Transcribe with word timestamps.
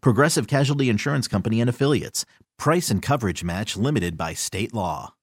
Progressive 0.00 0.46
Casualty 0.46 0.88
Insurance 0.88 1.28
Company 1.28 1.60
and 1.60 1.70
Affiliates. 1.70 2.24
Price 2.58 2.90
and 2.90 3.02
coverage 3.02 3.44
match 3.44 3.76
limited 3.76 4.16
by 4.16 4.34
state 4.34 4.72
law. 4.74 5.14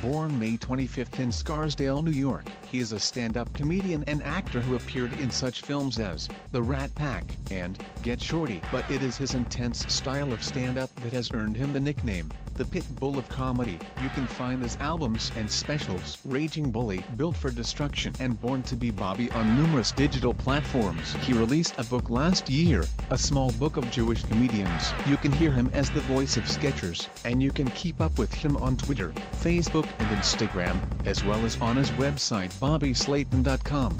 Born 0.00 0.38
May 0.38 0.56
25th 0.56 1.18
in 1.18 1.32
Scarsdale, 1.32 2.02
New 2.02 2.12
York, 2.12 2.44
he 2.70 2.78
is 2.78 2.92
a 2.92 3.00
stand-up 3.00 3.52
comedian 3.52 4.04
and 4.06 4.22
actor 4.22 4.60
who 4.60 4.76
appeared 4.76 5.12
in 5.14 5.28
such 5.28 5.62
films 5.62 5.98
as 5.98 6.28
The 6.52 6.62
Rat 6.62 6.94
Pack 6.94 7.24
and 7.50 7.82
Get 8.02 8.22
Shorty. 8.22 8.60
But 8.70 8.88
it 8.88 9.02
is 9.02 9.16
his 9.16 9.34
intense 9.34 9.92
style 9.92 10.32
of 10.32 10.44
stand-up 10.44 10.94
that 11.02 11.12
has 11.12 11.32
earned 11.32 11.56
him 11.56 11.72
the 11.72 11.80
nickname, 11.80 12.30
the 12.58 12.64
Pit 12.64 12.84
Bull 12.98 13.16
of 13.16 13.28
Comedy. 13.28 13.78
You 14.02 14.08
can 14.10 14.26
find 14.26 14.60
his 14.60 14.76
albums 14.80 15.30
and 15.36 15.48
specials, 15.48 16.18
Raging 16.24 16.72
Bully, 16.72 17.04
Built 17.16 17.36
for 17.36 17.50
Destruction, 17.50 18.12
and 18.18 18.38
Born 18.40 18.64
to 18.64 18.74
be 18.74 18.90
Bobby 18.90 19.30
on 19.30 19.56
numerous 19.56 19.92
digital 19.92 20.34
platforms. 20.34 21.14
He 21.22 21.32
released 21.32 21.74
a 21.78 21.84
book 21.84 22.10
last 22.10 22.50
year, 22.50 22.84
A 23.10 23.16
Small 23.16 23.52
Book 23.52 23.76
of 23.76 23.88
Jewish 23.92 24.24
Comedians. 24.24 24.92
You 25.06 25.16
can 25.16 25.30
hear 25.30 25.52
him 25.52 25.70
as 25.72 25.88
the 25.90 26.00
voice 26.00 26.36
of 26.36 26.44
Skechers, 26.44 27.06
and 27.24 27.40
you 27.40 27.52
can 27.52 27.68
keep 27.70 28.00
up 28.00 28.18
with 28.18 28.34
him 28.34 28.56
on 28.56 28.76
Twitter, 28.76 29.12
Facebook, 29.40 29.86
and 30.00 30.08
Instagram, 30.18 30.80
as 31.06 31.24
well 31.24 31.44
as 31.46 31.60
on 31.60 31.76
his 31.76 31.90
website 31.92 32.52
bobbyslayton.com. 32.54 33.96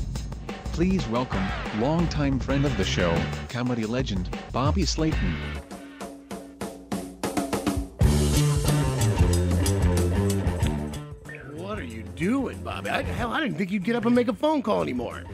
Please 0.72 1.06
welcome, 1.08 1.46
longtime 1.78 2.40
friend 2.40 2.66
of 2.66 2.76
the 2.76 2.84
show, 2.84 3.16
comedy 3.48 3.86
legend, 3.86 4.28
Bobby 4.52 4.84
Slayton. 4.84 5.36
Doing, 12.18 12.58
Bobby? 12.62 12.90
I, 12.90 13.02
hell, 13.02 13.32
I 13.32 13.40
didn't 13.40 13.56
think 13.56 13.70
you'd 13.70 13.84
get 13.84 13.96
up 13.96 14.04
and 14.04 14.14
make 14.14 14.28
a 14.28 14.32
phone 14.32 14.62
call 14.62 14.82
anymore. 14.82 15.24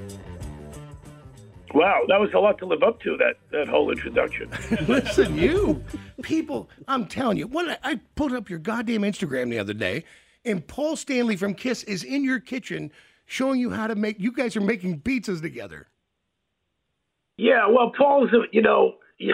Wow, 1.74 2.02
that 2.06 2.20
was 2.20 2.30
a 2.34 2.38
lot 2.38 2.58
to 2.58 2.66
live 2.66 2.84
up 2.84 3.00
to 3.00 3.16
that 3.16 3.34
that 3.50 3.66
whole 3.68 3.90
introduction. 3.90 4.48
Listen, 4.86 5.36
you 5.36 5.82
people, 6.22 6.70
I'm 6.86 7.06
telling 7.06 7.36
you, 7.36 7.48
what 7.48 7.80
I 7.82 7.98
pulled 8.14 8.32
up 8.32 8.48
your 8.48 8.60
goddamn 8.60 9.02
Instagram 9.02 9.50
the 9.50 9.58
other 9.58 9.74
day, 9.74 10.04
and 10.44 10.64
Paul 10.64 10.94
Stanley 10.94 11.34
from 11.34 11.52
Kiss 11.54 11.82
is 11.82 12.04
in 12.04 12.22
your 12.22 12.38
kitchen 12.38 12.92
showing 13.26 13.58
you 13.58 13.70
how 13.70 13.88
to 13.88 13.96
make. 13.96 14.20
You 14.20 14.30
guys 14.30 14.56
are 14.56 14.60
making 14.60 15.00
pizzas 15.00 15.42
together. 15.42 15.88
Yeah, 17.38 17.66
well, 17.66 17.90
Paul's, 17.98 18.32
a- 18.32 18.46
you 18.52 18.62
know, 18.62 18.94
yeah, 19.18 19.32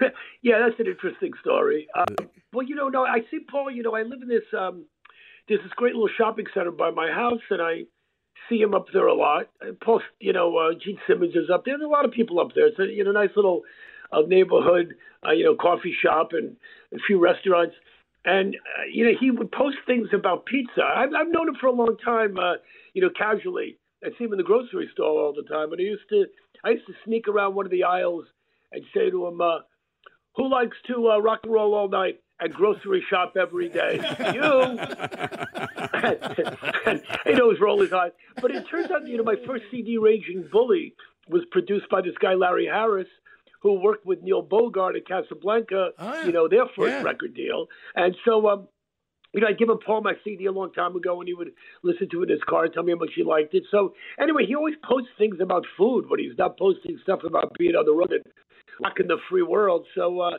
yeah, 0.42 0.58
that's 0.58 0.80
an 0.80 0.86
interesting 0.88 1.30
story. 1.40 1.86
Um, 1.96 2.28
well, 2.52 2.66
you 2.66 2.74
know, 2.74 2.88
no, 2.88 3.04
I 3.04 3.20
see 3.30 3.38
Paul. 3.48 3.70
You 3.70 3.84
know, 3.84 3.94
I 3.94 4.02
live 4.02 4.22
in 4.22 4.28
this 4.28 4.42
um, 4.58 4.86
there's 5.48 5.62
this 5.62 5.72
great 5.76 5.94
little 5.94 6.08
shopping 6.16 6.46
center 6.54 6.70
by 6.70 6.90
my 6.90 7.10
house, 7.10 7.40
and 7.50 7.62
I 7.62 7.84
see 8.48 8.58
him 8.60 8.74
up 8.74 8.86
there 8.92 9.06
a 9.06 9.14
lot. 9.14 9.48
Paul, 9.82 10.00
you 10.20 10.32
know, 10.32 10.56
uh, 10.56 10.72
Gene 10.74 10.98
Simmons 11.06 11.34
is 11.34 11.50
up 11.52 11.64
there. 11.64 11.76
There's 11.78 11.86
a 11.86 11.90
lot 11.90 12.04
of 12.04 12.12
people 12.12 12.40
up 12.40 12.48
there. 12.54 12.66
It's 12.66 12.78
a 12.78 12.84
you 12.84 13.04
know 13.04 13.12
nice 13.12 13.30
little 13.36 13.62
uh, 14.12 14.22
neighborhood, 14.26 14.94
uh, 15.26 15.32
you 15.32 15.44
know, 15.44 15.54
coffee 15.54 15.94
shop 16.00 16.30
and 16.32 16.56
a 16.92 16.98
few 17.06 17.18
restaurants. 17.18 17.74
And 18.24 18.56
uh, 18.56 18.84
you 18.92 19.04
know, 19.04 19.12
he 19.18 19.30
would 19.30 19.50
post 19.52 19.76
things 19.86 20.08
about 20.12 20.46
pizza. 20.46 20.82
I've, 20.82 21.10
I've 21.14 21.28
known 21.32 21.48
him 21.48 21.56
for 21.60 21.68
a 21.68 21.72
long 21.72 21.96
time, 22.04 22.36
uh, 22.38 22.54
you 22.94 23.02
know, 23.02 23.10
casually. 23.16 23.78
I 24.04 24.08
see 24.16 24.24
him 24.24 24.32
in 24.32 24.38
the 24.38 24.44
grocery 24.44 24.88
store 24.92 25.22
all 25.22 25.32
the 25.32 25.48
time. 25.48 25.72
And 25.72 25.80
I 25.80 25.84
used 25.84 26.08
to, 26.10 26.26
I 26.64 26.70
used 26.70 26.86
to 26.86 26.94
sneak 27.04 27.26
around 27.26 27.54
one 27.54 27.66
of 27.66 27.72
the 27.72 27.84
aisles 27.84 28.26
and 28.72 28.84
say 28.94 29.10
to 29.10 29.26
him, 29.26 29.40
uh, 29.40 29.60
"Who 30.36 30.50
likes 30.50 30.76
to 30.88 31.10
uh, 31.10 31.18
rock 31.18 31.40
and 31.44 31.52
roll 31.52 31.74
all 31.74 31.88
night?" 31.88 32.20
And 32.40 32.52
grocery 32.54 33.04
shop 33.10 33.34
every 33.40 33.68
day. 33.68 33.98
You. 34.34 34.78
he'd 37.24 37.40
always 37.40 37.60
roll 37.60 37.80
his 37.80 37.92
eyes. 37.92 38.12
But 38.40 38.50
it 38.52 38.64
turns 38.70 38.90
out, 38.90 39.06
you 39.06 39.16
know, 39.16 39.24
my 39.24 39.36
first 39.46 39.64
CD, 39.70 39.98
Raging 39.98 40.48
Bully, 40.52 40.94
was 41.28 41.42
produced 41.50 41.88
by 41.90 42.00
this 42.00 42.14
guy, 42.20 42.34
Larry 42.34 42.66
Harris, 42.66 43.08
who 43.60 43.80
worked 43.80 44.06
with 44.06 44.22
Neil 44.22 44.42
Bogart 44.42 44.96
at 44.96 45.06
Casablanca, 45.06 45.90
you 46.24 46.32
know, 46.32 46.48
their 46.48 46.66
first 46.76 46.92
Yeah. 46.92 47.02
record 47.02 47.34
deal. 47.34 47.66
And 47.96 48.16
so, 48.24 48.48
um, 48.48 48.68
you 49.34 49.40
know, 49.40 49.48
I'd 49.48 49.58
given 49.58 49.78
Paul 49.84 50.02
my 50.02 50.14
CD 50.24 50.46
a 50.46 50.52
long 50.52 50.72
time 50.72 50.94
ago, 50.96 51.18
and 51.20 51.26
he 51.28 51.34
would 51.34 51.52
listen 51.82 52.08
to 52.10 52.22
it 52.22 52.30
in 52.30 52.36
his 52.36 52.44
car 52.44 52.64
and 52.64 52.72
tell 52.72 52.82
me 52.84 52.92
how 52.92 52.98
much 52.98 53.10
he 53.14 53.24
liked 53.24 53.52
it. 53.54 53.64
So, 53.70 53.94
anyway, 54.20 54.46
he 54.46 54.54
always 54.54 54.76
posts 54.84 55.10
things 55.18 55.36
about 55.40 55.66
food 55.76 56.08
when 56.08 56.20
he's 56.20 56.38
not 56.38 56.56
posting 56.56 56.98
stuff 57.02 57.24
about 57.24 57.52
being 57.58 57.74
on 57.74 57.84
the 57.84 57.92
road 57.92 58.12
and 58.12 58.22
rocking 58.82 59.08
the 59.08 59.18
free 59.28 59.42
world. 59.42 59.86
So, 59.94 60.20
uh, 60.20 60.38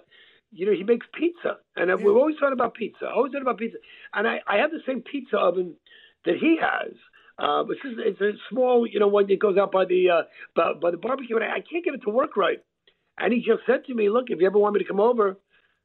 you 0.51 0.65
know, 0.65 0.71
he 0.73 0.83
makes 0.83 1.05
pizza, 1.13 1.57
and 1.75 1.91
uh 1.91 1.97
we're 2.01 2.13
always 2.13 2.35
talking 2.37 2.53
about 2.53 2.73
pizza. 2.73 3.07
Always 3.07 3.31
talking 3.31 3.43
about 3.43 3.57
pizza, 3.57 3.77
and 4.13 4.27
I, 4.27 4.39
I 4.47 4.57
have 4.57 4.71
the 4.71 4.79
same 4.87 5.01
pizza 5.01 5.37
oven 5.37 5.75
that 6.25 6.35
he 6.37 6.57
has. 6.61 6.93
Uh, 7.37 7.63
it's, 7.69 7.81
just, 7.81 7.95
it's 7.99 8.19
a 8.19 8.31
small, 8.49 8.85
you 8.85 8.99
know, 8.99 9.07
one 9.07 9.25
that 9.27 9.39
goes 9.39 9.57
out 9.57 9.71
by 9.71 9.85
the 9.85 10.09
uh, 10.09 10.21
by, 10.55 10.73
by 10.73 10.91
the 10.91 10.97
barbecue, 10.97 11.35
and 11.35 11.45
I, 11.45 11.57
I 11.57 11.61
can't 11.61 11.85
get 11.85 11.93
it 11.93 12.01
to 12.03 12.09
work 12.09 12.35
right. 12.35 12.59
And 13.17 13.31
he 13.33 13.39
just 13.39 13.61
said 13.65 13.85
to 13.85 13.93
me, 13.93 14.09
"Look, 14.09 14.25
if 14.29 14.39
you 14.39 14.47
ever 14.47 14.57
want 14.57 14.73
me 14.73 14.79
to 14.79 14.85
come 14.85 14.99
over 14.99 15.37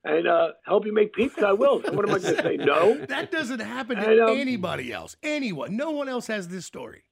and 0.03 0.27
uh, 0.27 0.49
help 0.67 0.87
you 0.87 0.93
make 0.93 1.13
pizza, 1.13 1.47
I 1.47 1.53
will." 1.53 1.83
So 1.83 1.93
what 1.93 2.09
am 2.09 2.15
I 2.15 2.19
going 2.19 2.37
to 2.37 2.43
say? 2.43 2.57
No. 2.57 3.05
That 3.09 3.31
doesn't 3.31 3.61
happen 3.61 3.97
to 3.99 4.11
And, 4.11 4.21
um, 4.21 4.37
anybody 4.37 4.93
else. 4.93 5.17
Anyone. 5.23 5.77
No 5.77 5.91
one 5.91 6.09
else 6.09 6.27
has 6.27 6.49
this 6.49 6.67
story. 6.67 7.05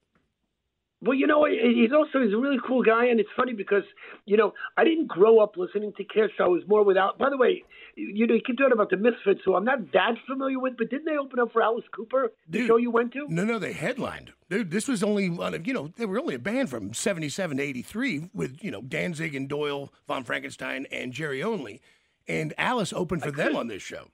Well, 1.03 1.15
you 1.15 1.27
know, 1.27 1.45
he's 1.45 1.93
also 1.93 2.23
he's 2.25 2.33
a 2.33 2.39
really 2.39 2.59
cool 2.67 2.83
guy, 2.83 3.07
and 3.07 3.19
it's 3.19 3.29
funny 3.37 3.53
because 3.53 3.83
you 4.25 4.37
know 4.37 4.55
I 4.77 4.85
didn't 4.85 5.09
grow 5.09 5.41
up 5.41 5.57
listening 5.57 5.93
to 5.97 6.05
Kiss. 6.05 6.31
I 6.39 6.47
was 6.49 6.63
more 6.69 6.85
without. 6.85 7.19
By 7.19 7.29
the 7.29 7.37
way, 7.37 7.65
you 7.97 8.27
know, 8.27 8.35
you 8.35 8.41
keep 8.45 8.57
talking 8.57 8.73
about 8.73 8.91
the 8.91 8.97
Misfits, 8.97 9.41
who 9.45 9.55
I'm 9.55 9.65
not 9.65 9.93
that 9.93 10.15
familiar 10.27 10.59
with, 10.59 10.77
but 10.77 10.91
didn't 10.91 11.07
they 11.07 11.17
open 11.17 11.39
up 11.39 11.53
for 11.53 11.63
Alice 11.63 11.85
Cooper? 11.95 12.33
The 12.49 12.59
Dude. 12.59 12.67
show 12.69 12.77
you 12.77 12.91
went 12.91 13.13
to? 13.13 13.27
No, 13.29 13.45
no, 13.45 13.59
they 13.59 13.73
headlined. 13.73 14.33
Dude, 14.49 14.71
this 14.71 14.89
was 14.89 15.03
only 15.03 15.29
one 15.29 15.55
of, 15.55 15.67
you 15.67 15.75
know, 15.75 15.93
they 15.97 16.07
were 16.07 16.19
only 16.19 16.35
a 16.35 16.39
band 16.39 16.71
from 16.71 16.95
77 16.95 17.57
to 17.57 17.63
83 17.63 18.31
with, 18.34 18.63
you 18.63 18.71
know, 18.71 18.83
Danzig 18.83 19.34
and 19.34 19.49
Doyle, 19.49 19.93
Von 20.07 20.25
Frankenstein, 20.25 20.87
and 20.91 21.13
Jerry 21.13 21.43
Only. 21.43 21.81
And 22.29 22.55
Alice 22.57 22.93
opened 22.93 23.23
for 23.23 23.31
them 23.31 23.57
on 23.57 23.69
this 23.69 23.83
show. 23.83 24.09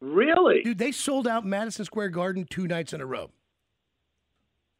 Really? 0.00 0.62
Dude, 0.62 0.78
they 0.78 0.92
sold 0.92 1.26
out 1.26 1.46
Madison 1.46 1.84
Square 1.84 2.10
Garden 2.10 2.46
two 2.48 2.66
nights 2.66 2.92
in 2.92 3.00
a 3.00 3.06
row. 3.06 3.30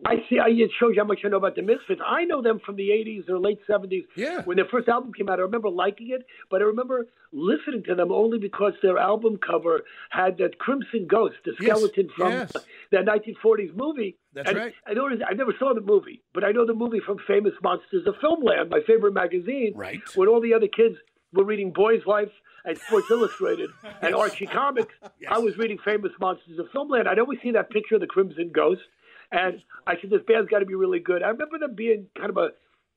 I 0.07 0.17
see. 0.29 0.39
I, 0.39 0.49
it 0.49 0.71
shows 0.79 0.93
you 0.95 1.01
how 1.03 1.07
much 1.07 1.21
I 1.25 1.29
know 1.29 1.37
about 1.39 1.57
the 1.57 1.63
Misfits. 1.63 2.01
I 2.07 2.25
know 2.25 2.41
them 2.41 2.61
from 2.65 2.77
the 2.77 2.89
'80s 2.91 3.29
or 3.29 3.39
late 3.39 3.59
'70s. 3.69 4.05
Yeah. 4.17 4.43
When 4.43 4.57
their 4.57 4.67
first 4.71 4.89
album 4.89 5.13
came 5.13 5.29
out, 5.29 5.39
I 5.39 5.43
remember 5.43 5.69
liking 5.69 6.11
it, 6.11 6.25
but 6.51 6.61
I 6.63 6.65
remember 6.65 7.07
listening 7.33 7.83
to 7.89 7.95
them 7.95 8.13
only 8.13 8.39
because 8.39 8.73
their 8.83 8.99
album 8.99 9.39
cover 9.45 9.83
had 10.11 10.39
that 10.39 10.59
Crimson 10.59 11.07
Ghost, 11.09 11.35
the 11.45 11.53
Yes, 11.61 11.77
skeleton 11.77 12.09
from 12.17 12.33
yes. 12.33 12.53
that 12.93 13.05
1940s 13.05 13.75
movie. 13.75 14.17
That's 14.33 14.49
And 14.49 14.59
right. 14.59 14.75
I 14.87 14.95
know 14.95 15.09
I 15.29 15.35
never 15.35 15.53
saw 15.59 15.75
the 15.75 15.81
movie, 15.81 16.23
but 16.33 16.45
I 16.45 16.53
know 16.53 16.65
the 16.65 16.75
movie 16.75 17.01
from 17.05 17.19
Famous 17.27 17.53
Monsters 17.63 18.07
of 18.07 18.15
Filmland, 18.23 18.71
my 18.71 18.81
favorite 18.87 19.13
magazine. 19.15 19.73
Right. 19.75 20.01
When 20.15 20.29
all 20.29 20.41
the 20.41 20.55
other 20.55 20.69
kids 20.69 20.97
were 21.33 21.45
reading 21.45 21.73
Boy's 21.73 22.07
Life 22.07 22.31
and 22.65 22.79
Sports 22.79 23.11
Illustrated 23.11 23.71
and 24.03 24.15
Archie 24.15 24.47
Comics, 24.47 24.95
I 25.29 25.39
was 25.39 25.57
reading 25.59 25.79
Famous 25.85 26.13
Monsters 26.21 26.59
of 26.59 26.67
Filmland. 26.75 27.07
I'd 27.09 27.19
always 27.19 27.41
see 27.43 27.51
that 27.53 27.71
picture 27.71 27.97
of 27.97 28.01
the 28.03 28.07
Crimson 28.07 28.51
Ghost, 28.55 28.83
and 29.31 29.63
I 29.87 29.95
said, 30.01 30.11
"This 30.11 30.23
band's 30.27 30.49
got 30.49 30.61
to 30.61 30.67
be 30.67 30.75
really 30.75 31.01
good." 31.01 31.23
I 31.23 31.29
remember 31.29 31.59
them 31.59 31.75
being 31.75 32.07
kind 32.17 32.31
of 32.31 32.37
a 32.37 32.51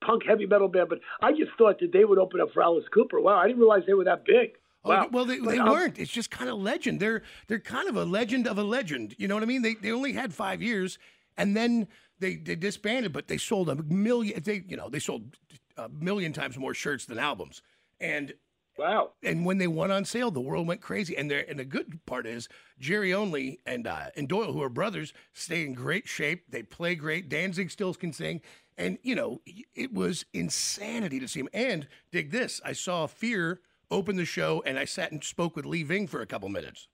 punk 0.06 0.24
heavy 0.28 0.46
metal 0.46 0.68
band, 0.68 0.90
but 0.90 1.00
I 1.22 1.32
just 1.32 1.52
thought 1.58 1.80
that 1.80 1.92
they 1.92 2.06
would 2.06 2.18
open 2.18 2.42
up 2.42 2.52
for 2.54 2.62
Alice 2.62 2.86
Cooper. 2.94 3.20
Wow, 3.20 3.38
I 3.38 3.48
didn't 3.48 3.60
realize 3.60 3.84
they 3.86 3.94
were 3.94 4.06
that 4.06 4.26
big. 4.26 4.52
Oh, 4.86 5.08
well, 5.12 5.26
they, 5.26 5.40
they 5.40 5.58
um, 5.58 5.70
weren't. 5.70 6.00
It's 6.00 6.12
just 6.12 6.32
kind 6.32 6.50
of 6.50 6.58
legend. 6.58 7.00
They're 7.00 7.22
they're 7.48 7.60
kind 7.60 7.90
of 7.90 7.98
a 7.98 8.06
legend 8.06 8.48
of 8.48 8.58
a 8.58 8.64
legend. 8.64 9.16
You 9.18 9.28
know 9.28 9.36
what 9.36 9.44
I 9.44 9.48
mean? 9.48 9.62
They 9.62 9.76
they 9.76 9.92
only 9.92 10.14
had 10.14 10.34
five 10.34 10.62
years, 10.62 10.98
and 11.38 11.56
then 11.56 11.88
they 12.20 12.36
they 12.36 12.56
disbanded, 12.56 13.12
but 13.12 13.28
they 13.28 13.38
sold 13.38 13.70
a 13.70 13.76
million. 13.76 14.42
They 14.42 14.64
you 14.68 14.78
know 14.78 14.90
they 14.90 15.00
sold 15.00 15.36
a 15.78 15.90
million 15.90 16.32
times 16.32 16.58
more 16.58 16.74
shirts 16.74 17.06
than 17.06 17.20
albums, 17.20 17.62
and 18.00 18.34
Wow. 18.80 19.12
And 19.22 19.46
when 19.46 19.58
they 19.58 19.68
went 19.68 19.92
on 19.92 20.06
sale, 20.06 20.32
the 20.32 20.40
world 20.40 20.66
went 20.66 20.80
crazy. 20.80 21.18
And 21.18 21.30
there, 21.30 21.44
and 21.50 21.60
the 21.60 21.66
good 21.66 22.00
part 22.06 22.26
is 22.26 22.48
Jerry 22.80 23.14
Only 23.14 23.60
and 23.66 23.86
uh, 23.86 24.06
and 24.16 24.30
Doyle, 24.30 24.54
who 24.54 24.64
are 24.64 24.70
brothers, 24.70 25.12
stay 25.34 25.66
in 25.66 25.74
great 25.74 26.08
shape. 26.08 26.46
They 26.50 26.64
play 26.64 26.96
great. 26.96 27.28
Danzig 27.28 27.72
still 27.72 27.94
can 27.94 28.14
sing, 28.14 28.40
and 28.78 28.98
you 29.04 29.16
know 29.16 29.42
it 29.76 29.94
was 29.94 30.26
insanity 30.34 31.20
to 31.20 31.28
see 31.28 31.42
him. 31.42 31.50
And 31.54 31.90
dig 32.14 32.32
this, 32.32 32.62
I 32.64 32.72
saw 32.72 33.06
Fear 33.06 33.60
open 33.92 34.16
the 34.16 34.24
show, 34.24 34.64
and 34.66 34.80
I 34.80 34.86
sat 34.86 35.12
and 35.12 35.22
spoke 35.22 35.58
with 35.58 35.66
Lee 35.66 35.84
Ving 35.84 36.08
for 36.08 36.22
a 36.22 36.26
couple 36.26 36.48
minutes. 36.48 36.88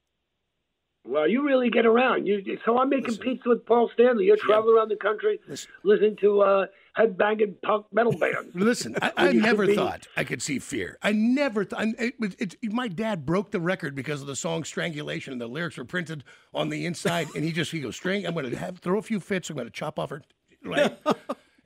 Well, 1.08 1.28
you 1.28 1.46
really 1.46 1.70
get 1.70 1.86
around. 1.86 2.26
You 2.26 2.58
so 2.66 2.80
I'm 2.80 2.90
making 2.90 3.10
Listen. 3.10 3.24
pizza 3.24 3.50
with 3.50 3.66
Paul 3.68 3.92
Stanley. 3.94 4.26
You're 4.26 4.38
traveling 4.38 4.76
around 4.76 4.90
the 4.90 4.96
country, 4.96 5.40
Listen. 5.48 5.70
listening 5.84 6.16
to 6.22 6.42
uh, 6.42 6.66
headbanging 6.98 7.62
punk 7.62 7.86
metal 7.92 8.18
band. 8.18 8.52
Listen, 8.54 8.96
I, 9.02 9.12
I 9.18 9.32
never 9.34 9.68
be- 9.68 9.76
thought 9.76 10.08
I 10.18 10.24
could 10.24 10.42
see 10.42 10.60
Fear. 10.60 10.98
I 11.02 11.12
never 11.12 11.66
thought. 11.66 11.86
It, 12.00 12.20
was- 12.20 12.36
it, 12.40 12.56
my 12.64 12.88
dad 12.88 13.26
broke 13.26 13.52
the 13.52 13.60
record 13.60 13.96
because 13.96 14.22
of 14.22 14.28
the 14.28 14.36
song 14.36 14.64
"Strangulation," 14.64 15.32
and 15.34 15.42
the 15.42 15.48
lyrics 15.48 15.78
were 15.78 15.86
printed 15.86 16.24
on 16.54 16.70
the 16.70 16.86
inside. 16.86 17.28
And 17.36 17.44
he 17.44 17.52
just 17.52 17.72
he 17.72 17.80
goes, 17.80 17.96
"String, 17.96 18.26
I'm 18.26 18.34
going 18.34 18.50
to 18.50 18.58
have 18.58 18.80
throw 18.80 18.98
a 18.98 19.02
few 19.02 19.20
fits. 19.20 19.50
I'm 19.50 19.56
going 19.56 19.68
to 19.68 19.74
chop 19.74 20.00
off 20.00 20.10
her." 20.10 20.22
Right. 20.64 20.98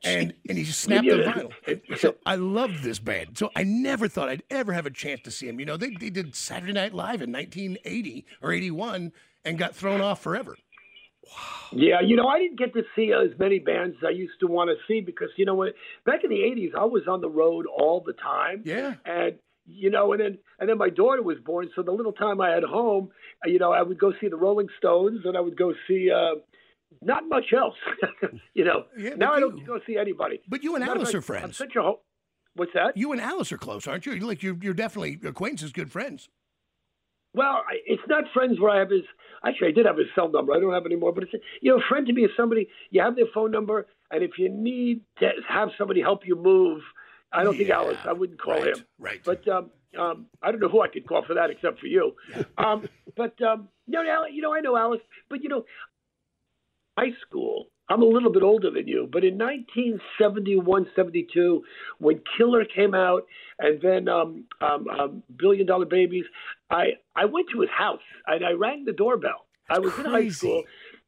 And 0.05 0.33
and 0.47 0.57
he 0.57 0.63
just 0.63 0.79
snapped 0.79 1.05
the 1.05 1.17
vinyl. 1.17 1.97
So 1.99 2.15
I 2.25 2.35
loved 2.35 2.83
this 2.83 2.99
band. 2.99 3.37
So 3.37 3.49
I 3.53 3.63
never 3.63 4.07
thought 4.07 4.29
I'd 4.29 4.43
ever 4.49 4.71
have 4.71 4.85
a 4.85 4.89
chance 4.89 5.19
to 5.23 5.31
see 5.31 5.49
him. 5.49 5.59
You 5.59 5.65
know, 5.65 5.75
they, 5.75 5.89
they 5.89 6.09
did 6.09 6.35
Saturday 6.37 6.71
Night 6.71 6.93
Live 6.93 7.21
in 7.21 7.33
1980 7.33 8.25
or 8.41 8.53
81 8.53 9.11
and 9.43 9.57
got 9.57 9.75
thrown 9.75 9.99
off 9.99 10.21
forever. 10.23 10.55
Yeah, 11.71 12.01
you 12.01 12.15
know, 12.15 12.27
I 12.27 12.39
didn't 12.39 12.57
get 12.57 12.73
to 12.73 12.83
see 12.95 13.11
as 13.13 13.37
many 13.37 13.59
bands 13.59 13.95
as 14.01 14.07
I 14.07 14.11
used 14.11 14.39
to 14.39 14.47
want 14.47 14.69
to 14.69 14.75
see 14.87 15.01
because 15.01 15.29
you 15.37 15.45
know 15.45 15.55
what? 15.55 15.73
Back 16.05 16.23
in 16.23 16.29
the 16.29 16.37
'80s, 16.37 16.73
I 16.75 16.85
was 16.85 17.03
on 17.07 17.21
the 17.21 17.29
road 17.29 17.65
all 17.67 18.01
the 18.05 18.13
time. 18.13 18.63
Yeah. 18.65 18.95
and 19.05 19.35
you 19.71 19.91
know, 19.91 20.13
and 20.13 20.21
then 20.21 20.37
and 20.59 20.67
then 20.67 20.77
my 20.79 20.89
daughter 20.89 21.21
was 21.21 21.37
born, 21.45 21.69
so 21.75 21.83
the 21.83 21.91
little 21.91 22.11
time 22.13 22.41
I 22.41 22.49
had 22.49 22.63
home, 22.63 23.09
you 23.45 23.59
know, 23.59 23.71
I 23.71 23.83
would 23.83 23.99
go 23.99 24.13
see 24.19 24.27
the 24.27 24.35
Rolling 24.35 24.67
Stones, 24.79 25.21
and 25.25 25.37
I 25.37 25.41
would 25.41 25.57
go 25.57 25.73
see. 25.87 26.09
uh 26.11 26.35
not 27.03 27.29
much 27.29 27.53
else, 27.55 27.75
you 28.55 28.65
know. 28.65 28.85
Yeah, 28.97 29.13
now 29.15 29.31
I 29.31 29.39
don't 29.39 29.57
you- 29.59 29.65
go 29.65 29.79
see 29.85 29.95
anybody. 29.95 30.41
But 30.47 30.63
you 30.63 30.73
and 30.75 30.83
Matter 30.83 30.97
Alice 30.97 31.09
fact, 31.09 31.15
are 31.17 31.21
friends. 31.21 31.43
I'm 31.45 31.53
such 31.53 31.75
a 31.75 31.83
ho- 31.83 31.99
What's 32.55 32.73
that? 32.73 32.97
You 32.97 33.11
and 33.11 33.21
Alice 33.21 33.51
are 33.51 33.59
close, 33.59 33.85
aren't 33.85 34.07
you? 34.07 34.15
Like 34.15 34.41
you're, 34.41 34.57
you're 34.59 34.73
definitely 34.73 35.19
acquaintances, 35.23 35.71
good 35.71 35.91
friends. 35.91 36.29
Well, 37.35 37.63
I- 37.69 37.77
it's 37.85 38.01
not 38.07 38.23
friends 38.33 38.59
where 38.59 38.71
I 38.71 38.79
have 38.79 38.89
his. 38.89 39.03
Actually, 39.45 39.69
I 39.69 39.71
did 39.71 39.85
have 39.85 39.97
his 39.97 40.07
cell 40.15 40.29
number. 40.29 40.53
I 40.53 40.59
don't 40.59 40.73
have 40.73 40.85
anymore. 40.85 41.13
But 41.13 41.23
it's 41.23 41.33
you 41.61 41.71
know, 41.71 41.77
a 41.77 41.87
friend 41.87 42.05
to 42.07 42.13
me 42.13 42.23
is 42.23 42.31
somebody 42.35 42.67
you 42.89 43.01
have 43.01 43.15
their 43.15 43.25
phone 43.33 43.51
number, 43.51 43.87
and 44.11 44.23
if 44.23 44.31
you 44.37 44.49
need 44.49 45.01
to 45.19 45.29
have 45.47 45.69
somebody 45.77 46.01
help 46.01 46.25
you 46.25 46.35
move, 46.35 46.81
I 47.31 47.43
don't 47.43 47.55
think 47.55 47.69
Yeah, 47.69 47.77
Alice. 47.77 47.97
I 48.05 48.13
wouldn't 48.13 48.41
call 48.41 48.55
right, 48.55 48.75
him. 48.75 48.85
right. 48.99 49.21
But 49.23 49.47
um, 49.47 49.69
um, 49.97 50.25
I 50.41 50.51
don't 50.51 50.59
know 50.59 50.69
who 50.69 50.81
I 50.81 50.87
could 50.87 51.07
call 51.07 51.23
for 51.25 51.33
that 51.35 51.49
except 51.49 51.79
for 51.79 51.87
you. 51.87 52.15
Um, 52.57 52.87
but 53.15 53.41
um, 53.41 53.69
no, 53.87 54.03
no, 54.03 54.25
you 54.25 54.41
know, 54.41 54.53
I 54.53 54.59
know 54.61 54.75
Alice. 54.77 55.01
But 55.29 55.41
you 55.43 55.49
know, 55.49 55.65
high 56.99 57.15
school. 57.27 57.67
I'm 57.91 58.03
a 58.03 58.05
little 58.05 58.31
bit 58.31 58.43
older 58.43 58.69
than 58.69 58.87
you, 58.87 59.09
but 59.11 59.23
in 59.23 59.37
1971, 59.37 60.87
72, 60.95 61.63
when 61.97 62.21
Killer 62.37 62.63
came 62.63 62.93
out, 62.93 63.23
and 63.57 63.81
then 63.81 64.07
um, 64.07 64.45
um, 64.61 64.87
um, 64.87 65.23
Billion 65.35 65.65
Dollar 65.65 65.85
Babies, 65.85 66.25
I 66.69 66.99
I 67.15 67.25
went 67.25 67.47
to 67.51 67.61
his 67.61 67.69
house 67.75 68.01
and 68.27 68.45
I 68.45 68.51
rang 68.51 68.85
the 68.85 68.93
doorbell. 68.93 69.47
I 69.69 69.79
was 69.79 69.97
in 69.97 70.05
high 70.05 70.29
school. 70.29 70.63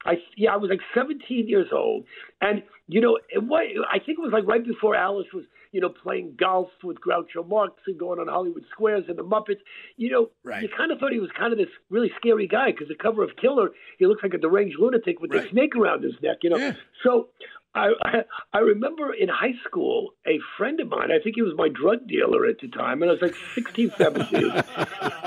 I 0.05 0.15
yeah, 0.35 0.53
I 0.53 0.57
was 0.57 0.71
like 0.71 0.79
17 0.95 1.47
years 1.47 1.67
old, 1.71 2.05
and 2.41 2.63
you 2.87 2.99
know, 2.99 3.19
it 3.29 3.43
was, 3.43 3.85
I 3.89 3.99
think 3.99 4.17
it 4.17 4.21
was 4.21 4.33
like 4.33 4.47
right 4.47 4.65
before 4.65 4.95
Alice 4.95 5.27
was, 5.33 5.45
you 5.71 5.79
know, 5.81 5.89
playing 5.89 6.35
golf 6.39 6.69
with 6.83 6.97
Groucho 6.99 7.47
Marx 7.47 7.73
and 7.87 7.97
going 7.97 8.19
on 8.19 8.27
Hollywood 8.27 8.63
Squares 8.71 9.05
and 9.07 9.17
the 9.17 9.23
Muppets. 9.23 9.59
You 9.97 10.11
know, 10.11 10.29
Right. 10.43 10.61
you 10.63 10.69
kind 10.75 10.91
of 10.91 10.99
thought 10.99 11.11
he 11.13 11.19
was 11.19 11.31
kind 11.37 11.53
of 11.53 11.57
this 11.59 11.69
really 11.89 12.11
scary 12.17 12.47
guy 12.47 12.71
because 12.71 12.87
the 12.89 12.95
cover 12.95 13.23
of 13.23 13.31
Killer, 13.41 13.71
he 13.97 14.05
looks 14.05 14.21
like 14.23 14.33
a 14.33 14.37
deranged 14.37 14.77
lunatic 14.79 15.19
with 15.21 15.31
Right. 15.31 15.43
the 15.43 15.49
snake 15.49 15.75
around 15.75 16.03
his 16.03 16.13
neck. 16.21 16.37
You 16.43 16.49
know, 16.51 16.57
Yeah. 16.57 16.73
so. 17.03 17.29
I, 17.73 17.93
I 18.03 18.13
I 18.53 18.59
remember 18.59 19.13
in 19.13 19.29
high 19.29 19.53
school, 19.65 20.11
a 20.27 20.39
friend 20.57 20.81
of 20.81 20.89
mine, 20.89 21.09
I 21.09 21.23
think 21.23 21.35
he 21.37 21.41
was 21.41 21.53
my 21.55 21.69
drug 21.69 22.05
dealer 22.05 22.45
at 22.45 22.57
the 22.59 22.67
time, 22.67 23.01
and 23.01 23.09
I 23.09 23.13
was 23.13 23.21
like 23.21 23.33
16, 23.55 23.91
17. 23.97 24.51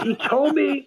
he 0.03 0.15
told 0.29 0.55
me, 0.55 0.87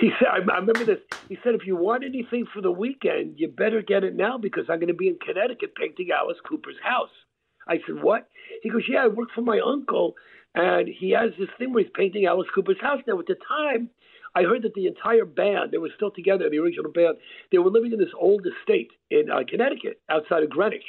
he 0.00 0.10
said, 0.18 0.28
I, 0.28 0.36
I 0.50 0.56
remember 0.58 0.86
this. 0.86 1.00
He 1.28 1.36
said, 1.44 1.54
if 1.54 1.66
you 1.66 1.76
want 1.76 2.02
anything 2.02 2.46
for 2.50 2.62
the 2.62 2.70
weekend, 2.70 3.34
you 3.38 3.48
better 3.48 3.82
get 3.82 4.04
it 4.04 4.14
now 4.16 4.38
because 4.38 4.64
I'm 4.70 4.78
going 4.78 4.88
to 4.88 4.94
be 4.94 5.08
in 5.08 5.18
Connecticut 5.18 5.74
painting 5.74 6.08
Alice 6.18 6.38
Cooper's 6.48 6.76
house. 6.82 7.10
I 7.68 7.78
said, 7.86 8.02
what? 8.02 8.28
He 8.62 8.70
goes, 8.70 8.84
yeah, 8.88 9.04
I 9.04 9.08
work 9.08 9.28
for 9.34 9.42
my 9.42 9.60
uncle, 9.64 10.14
and 10.54 10.88
he 10.88 11.10
has 11.10 11.30
this 11.38 11.48
thing 11.58 11.72
where 11.72 11.82
he's 11.82 11.92
painting 11.94 12.26
Alice 12.26 12.48
Cooper's 12.54 12.80
house. 12.80 13.00
Now, 13.06 13.18
at 13.18 13.26
the 13.26 13.36
time, 13.46 13.90
I 14.34 14.42
heard 14.42 14.62
that 14.62 14.74
the 14.74 14.86
entire 14.86 15.24
band, 15.24 15.70
they 15.72 15.78
were 15.78 15.90
still 15.96 16.10
together, 16.10 16.50
the 16.50 16.58
original 16.58 16.92
band, 16.92 17.16
they 17.50 17.58
were 17.58 17.70
living 17.70 17.92
in 17.92 17.98
this 17.98 18.12
old 18.18 18.46
estate 18.46 18.90
in 19.10 19.30
uh, 19.30 19.40
Connecticut 19.48 20.00
outside 20.10 20.42
of 20.42 20.50
Greenwich. 20.50 20.84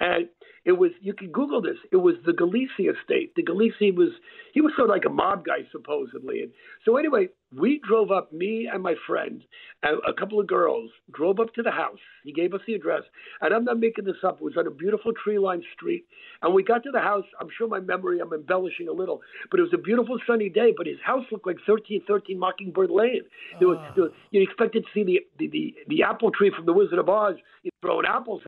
And 0.00 0.28
it 0.64 0.72
was, 0.72 0.90
you 1.00 1.14
can 1.14 1.30
Google 1.30 1.62
this, 1.62 1.76
it 1.92 1.96
was 1.96 2.14
the 2.26 2.32
Galesi 2.32 2.90
estate. 2.90 3.34
The 3.34 3.42
Galesi 3.42 3.94
was, 3.94 4.10
he 4.52 4.60
was 4.60 4.72
sort 4.76 4.90
of 4.90 4.94
like 4.94 5.04
a 5.06 5.10
mob 5.10 5.44
guy, 5.44 5.66
supposedly. 5.72 6.40
And 6.40 6.52
so, 6.84 6.96
anyway, 6.96 7.28
we 7.56 7.80
drove 7.86 8.10
up, 8.10 8.32
me 8.32 8.68
and 8.72 8.82
my 8.82 8.94
friend, 9.06 9.42
and 9.82 9.98
a 10.06 10.12
couple 10.12 10.38
of 10.38 10.46
girls 10.46 10.90
drove 11.12 11.40
up 11.40 11.54
to 11.54 11.62
the 11.62 11.70
house. 11.70 11.98
He 12.24 12.32
gave 12.32 12.52
us 12.52 12.60
the 12.66 12.74
address. 12.74 13.02
And 13.40 13.54
I'm 13.54 13.64
not 13.64 13.78
making 13.78 14.04
this 14.04 14.22
up. 14.24 14.36
It 14.36 14.44
was 14.44 14.56
on 14.58 14.66
a 14.66 14.70
beautiful 14.70 15.12
tree 15.22 15.38
lined 15.38 15.64
street. 15.74 16.04
And 16.42 16.54
we 16.54 16.62
got 16.62 16.82
to 16.84 16.90
the 16.90 17.00
house. 17.00 17.24
I'm 17.40 17.48
sure 17.56 17.66
my 17.66 17.80
memory, 17.80 18.20
I'm 18.20 18.32
embellishing 18.32 18.88
a 18.88 18.92
little, 18.92 19.20
but 19.50 19.60
it 19.60 19.62
was 19.62 19.72
a 19.74 19.78
beautiful 19.78 20.18
sunny 20.26 20.50
day. 20.50 20.72
But 20.76 20.86
his 20.86 20.98
house 21.04 21.24
looked 21.32 21.46
like 21.46 21.56
1313 21.66 22.38
Mockingbird 22.38 22.90
Lane. 22.90 23.22
There 23.58 23.68
was, 23.68 23.78
ah. 23.80 23.92
there 23.94 24.04
was, 24.04 24.12
you 24.30 24.42
expected 24.42 24.84
to 24.84 24.88
see 24.92 25.04
the, 25.04 25.20
the, 25.38 25.48
the, 25.48 25.74
the 25.88 26.02
apple 26.02 26.30
tree 26.30 26.52
from 26.54 26.66
the 26.66 26.72
Wizard 26.72 26.98
of 26.98 27.08
Oz 27.08 27.36
you 27.62 27.70
know, 27.82 27.88
throwing 27.88 28.06
apples 28.06 28.42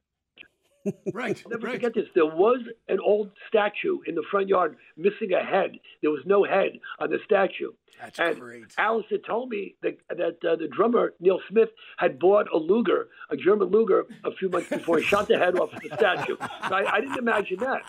Right, 1.12 1.40
never 1.49 1.67
right. 1.67 1.75
forget 1.75 1.94
this. 1.94 2.06
There 2.14 2.26
was 2.26 2.61
an 2.88 2.99
old 3.05 3.31
statue 3.49 3.99
in 4.06 4.14
the 4.14 4.23
front 4.31 4.49
yard 4.49 4.76
missing 4.96 5.32
a 5.32 5.44
head. 5.44 5.73
There 6.00 6.11
was 6.11 6.23
no 6.25 6.44
head 6.44 6.73
on 6.99 7.11
the 7.11 7.19
statue. 7.25 7.73
That's 8.00 8.19
and 8.19 8.40
great. 8.40 8.64
Alice 8.79 9.06
had 9.11 9.25
told 9.25 9.49
me 9.49 9.76
that, 9.82 9.99
that 10.08 10.44
uh, 10.44 10.56
the 10.56 10.69
drummer, 10.69 11.14
Neal 11.20 11.40
Smith, 11.49 11.69
had 11.99 12.19
bought 12.19 12.46
a 12.52 12.56
Luger, 12.56 13.08
a 13.31 13.37
German 13.37 13.69
Luger, 13.69 14.06
a 14.25 14.32
few 14.32 14.49
months 14.49 14.70
before 14.70 14.99
he 14.99 15.05
shot 15.05 15.29
the 15.29 15.38
head 15.38 15.56
off 15.58 15.73
of 15.73 15.82
the 15.82 15.94
statue. 15.94 16.37
So 16.69 16.75
I, 16.75 16.94
I 16.94 17.00
didn't 17.00 17.19
imagine 17.19 17.58
that. 17.61 17.82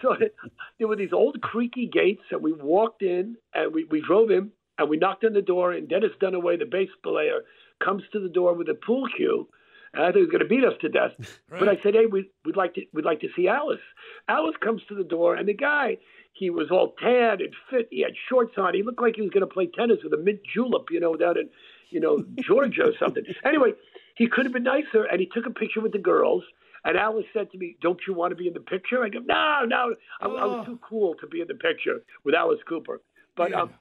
So 0.00 0.16
there 0.78 0.88
were 0.88 0.96
these 0.96 1.12
old 1.12 1.40
creaky 1.40 1.86
gates, 1.86 2.22
and 2.30 2.42
we 2.42 2.52
walked 2.52 3.02
in, 3.02 3.36
and 3.54 3.72
we, 3.72 3.84
we 3.84 4.00
drove 4.00 4.30
in, 4.30 4.50
and 4.78 4.88
we 4.88 4.96
knocked 4.96 5.24
on 5.24 5.32
the 5.32 5.42
door, 5.42 5.72
and 5.72 5.88
Dennis 5.88 6.12
Dunaway, 6.20 6.58
the 6.58 6.64
bass 6.64 6.88
player, 7.02 7.40
comes 7.82 8.02
to 8.12 8.20
the 8.20 8.28
door 8.28 8.54
with 8.54 8.68
a 8.68 8.74
pool 8.74 9.06
cue. 9.16 9.48
And 9.94 10.02
I 10.02 10.08
thought 10.08 10.16
he 10.16 10.22
was 10.22 10.30
going 10.30 10.42
to 10.42 10.48
beat 10.48 10.64
us 10.64 10.74
to 10.80 10.88
death. 10.88 11.12
But 11.50 11.68
I 11.68 11.78
said, 11.82 11.94
"Hey, 11.94 12.06
we, 12.06 12.30
we'd 12.44 12.56
like 12.56 12.74
to 12.74 12.82
we'd 12.94 13.04
like 13.04 13.20
to 13.20 13.28
see 13.36 13.46
Alice." 13.46 13.80
Alice 14.26 14.56
comes 14.60 14.82
to 14.88 14.94
the 14.94 15.04
door, 15.04 15.34
and 15.34 15.46
the 15.46 15.54
guy 15.54 15.98
he 16.32 16.48
was 16.50 16.70
all 16.70 16.94
tan 16.98 17.40
and 17.40 17.54
fit. 17.70 17.88
He 17.90 18.02
had 18.02 18.12
shorts 18.28 18.54
on. 18.56 18.74
He 18.74 18.82
looked 18.82 19.02
like 19.02 19.16
he 19.16 19.22
was 19.22 19.30
going 19.30 19.46
to 19.46 19.52
play 19.52 19.66
tennis 19.66 19.98
with 20.02 20.14
a 20.14 20.16
mint 20.16 20.40
julep, 20.52 20.86
you 20.90 20.98
know, 20.98 21.14
down 21.14 21.36
in 21.38 21.50
you 21.90 22.00
know 22.00 22.24
Georgia 22.40 22.84
or 22.84 22.92
something. 22.98 23.24
Anyway, 23.44 23.72
he 24.16 24.28
could 24.28 24.46
have 24.46 24.52
been 24.52 24.62
nicer, 24.62 25.04
and 25.04 25.20
he 25.20 25.26
took 25.26 25.46
a 25.46 25.50
picture 25.50 25.80
with 25.80 25.92
the 25.92 25.98
girls. 25.98 26.42
And 26.84 26.96
Alice 26.96 27.26
said 27.32 27.52
to 27.52 27.58
me, 27.58 27.76
"Don't 27.80 28.00
you 28.08 28.14
want 28.14 28.30
to 28.30 28.36
be 28.36 28.48
in 28.48 28.54
the 28.54 28.60
picture?" 28.60 29.04
I 29.04 29.10
go, 29.10 29.20
"No, 29.20 29.64
no, 29.66 29.94
I, 30.20 30.26
I 30.26 30.46
was 30.46 30.66
too 30.66 30.78
cool 30.88 31.14
to 31.20 31.26
be 31.26 31.40
in 31.40 31.48
the 31.48 31.54
picture 31.54 32.02
with 32.24 32.34
Alice 32.34 32.60
Cooper." 32.66 33.02
But 33.36 33.52
um, 33.52 33.72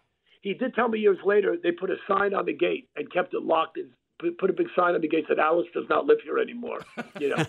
he 0.41 0.53
did 0.53 0.75
tell 0.75 0.87
me 0.89 0.99
years 0.99 1.17
later 1.25 1.55
they 1.61 1.71
put 1.71 1.89
a 1.89 1.95
sign 2.07 2.33
on 2.33 2.45
the 2.45 2.53
gate 2.53 2.89
and 2.95 3.11
kept 3.11 3.33
it 3.33 3.43
locked 3.43 3.77
and 3.77 3.91
put- 4.37 4.49
a 4.49 4.53
big 4.53 4.67
sign 4.75 4.95
on 4.95 5.01
the 5.01 5.07
gate 5.07 5.25
that 5.29 5.39
Alice 5.39 5.67
does 5.73 5.85
not 5.89 6.05
live 6.05 6.19
here 6.23 6.39
anymore. 6.39 6.81
You 7.19 7.29
know. 7.29 7.45